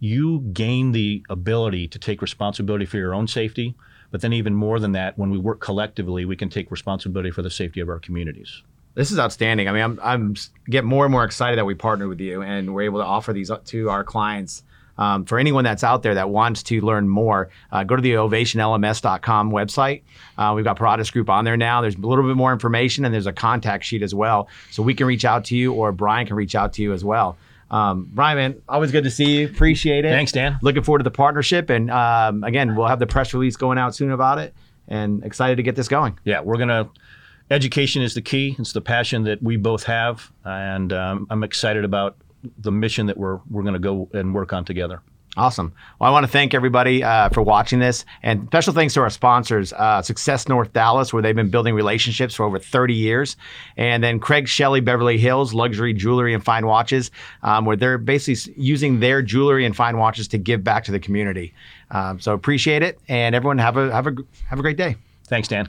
you 0.00 0.40
gain 0.52 0.92
the 0.92 1.22
ability 1.28 1.86
to 1.88 1.98
take 1.98 2.22
responsibility 2.22 2.86
for 2.86 2.96
your 2.96 3.14
own 3.14 3.28
safety. 3.28 3.76
But 4.10 4.22
then 4.22 4.32
even 4.32 4.54
more 4.54 4.80
than 4.80 4.92
that, 4.92 5.16
when 5.16 5.30
we 5.30 5.38
work 5.38 5.60
collectively, 5.60 6.24
we 6.24 6.34
can 6.34 6.48
take 6.48 6.70
responsibility 6.70 7.30
for 7.30 7.42
the 7.42 7.50
safety 7.50 7.80
of 7.80 7.88
our 7.88 8.00
communities. 8.00 8.62
This 8.94 9.12
is 9.12 9.20
outstanding. 9.20 9.68
I 9.68 9.72
mean, 9.72 9.82
I'm, 9.82 10.00
I'm 10.02 10.34
get 10.68 10.84
more 10.84 11.04
and 11.04 11.12
more 11.12 11.24
excited 11.24 11.58
that 11.58 11.64
we 11.64 11.74
partner 11.74 12.08
with 12.08 12.20
you 12.20 12.42
and 12.42 12.74
we're 12.74 12.82
able 12.82 12.98
to 12.98 13.04
offer 13.04 13.32
these 13.32 13.50
to 13.66 13.90
our 13.90 14.02
clients. 14.02 14.64
Um, 14.98 15.24
for 15.24 15.38
anyone 15.38 15.64
that's 15.64 15.84
out 15.84 16.02
there 16.02 16.14
that 16.16 16.28
wants 16.28 16.62
to 16.64 16.80
learn 16.82 17.08
more, 17.08 17.48
uh, 17.72 17.84
go 17.84 17.96
to 17.96 18.02
the 18.02 18.12
ovationlms.com 18.14 19.50
website. 19.50 20.02
Uh, 20.36 20.52
we've 20.54 20.64
got 20.64 20.76
Paratus 20.76 21.10
Group 21.10 21.30
on 21.30 21.44
there 21.44 21.56
now. 21.56 21.80
There's 21.80 21.94
a 21.94 22.00
little 22.00 22.26
bit 22.26 22.36
more 22.36 22.52
information 22.52 23.06
and 23.06 23.14
there's 23.14 23.26
a 23.26 23.32
contact 23.32 23.84
sheet 23.84 24.02
as 24.02 24.14
well. 24.14 24.48
So 24.70 24.82
we 24.82 24.92
can 24.92 25.06
reach 25.06 25.24
out 25.24 25.46
to 25.46 25.56
you 25.56 25.72
or 25.72 25.92
Brian 25.92 26.26
can 26.26 26.36
reach 26.36 26.54
out 26.54 26.74
to 26.74 26.82
you 26.82 26.92
as 26.92 27.02
well. 27.02 27.38
Um, 27.70 28.08
Brian, 28.12 28.36
man, 28.36 28.62
always 28.68 28.90
good 28.90 29.04
to 29.04 29.10
see 29.10 29.38
you. 29.38 29.46
Appreciate 29.46 30.04
it. 30.04 30.10
Thanks, 30.10 30.32
Dan. 30.32 30.58
Looking 30.62 30.82
forward 30.82 30.98
to 30.98 31.04
the 31.04 31.10
partnership. 31.10 31.70
And 31.70 31.90
um, 31.90 32.42
again, 32.42 32.74
we'll 32.74 32.88
have 32.88 32.98
the 32.98 33.06
press 33.06 33.32
release 33.32 33.56
going 33.56 33.78
out 33.78 33.94
soon 33.94 34.10
about 34.10 34.38
it 34.38 34.54
and 34.88 35.24
excited 35.24 35.56
to 35.56 35.62
get 35.62 35.76
this 35.76 35.88
going. 35.88 36.18
Yeah, 36.24 36.40
we're 36.40 36.56
going 36.56 36.68
to 36.68 36.88
education 37.50 38.02
is 38.02 38.14
the 38.14 38.22
key. 38.22 38.56
It's 38.58 38.72
the 38.72 38.80
passion 38.80 39.24
that 39.24 39.42
we 39.42 39.56
both 39.56 39.84
have, 39.84 40.30
and 40.44 40.92
um, 40.92 41.26
I'm 41.30 41.42
excited 41.44 41.84
about 41.84 42.16
the 42.58 42.72
mission 42.72 43.06
that 43.06 43.16
we're 43.16 43.38
we're 43.50 43.62
going 43.62 43.74
to 43.74 43.80
go 43.80 44.08
and 44.12 44.34
work 44.34 44.52
on 44.52 44.64
together. 44.64 45.02
Awesome. 45.36 45.72
Well, 46.00 46.10
I 46.10 46.12
want 46.12 46.24
to 46.24 46.32
thank 46.32 46.54
everybody 46.54 47.04
uh, 47.04 47.28
for 47.28 47.40
watching 47.40 47.78
this, 47.78 48.04
and 48.22 48.46
special 48.48 48.72
thanks 48.72 48.94
to 48.94 49.00
our 49.00 49.10
sponsors, 49.10 49.72
uh, 49.72 50.02
Success 50.02 50.48
North 50.48 50.72
Dallas, 50.72 51.12
where 51.12 51.22
they've 51.22 51.36
been 51.36 51.50
building 51.50 51.74
relationships 51.74 52.34
for 52.34 52.44
over 52.44 52.58
30 52.58 52.94
years, 52.94 53.36
and 53.76 54.02
then 54.02 54.18
Craig 54.18 54.48
Shelley 54.48 54.80
Beverly 54.80 55.18
Hills 55.18 55.54
Luxury 55.54 55.94
Jewelry 55.94 56.34
and 56.34 56.44
Fine 56.44 56.66
Watches, 56.66 57.12
um, 57.44 57.64
where 57.64 57.76
they're 57.76 57.96
basically 57.96 58.54
using 58.56 58.98
their 58.98 59.22
jewelry 59.22 59.64
and 59.64 59.76
fine 59.76 59.98
watches 59.98 60.26
to 60.28 60.38
give 60.38 60.64
back 60.64 60.82
to 60.84 60.92
the 60.92 61.00
community. 61.00 61.54
Um, 61.92 62.18
so 62.18 62.34
appreciate 62.34 62.82
it, 62.82 62.98
and 63.06 63.34
everyone 63.34 63.58
have 63.58 63.76
a 63.76 63.92
have 63.92 64.08
a 64.08 64.16
have 64.48 64.58
a 64.58 64.62
great 64.62 64.76
day. 64.76 64.96
Thanks, 65.28 65.46
Dan. 65.46 65.68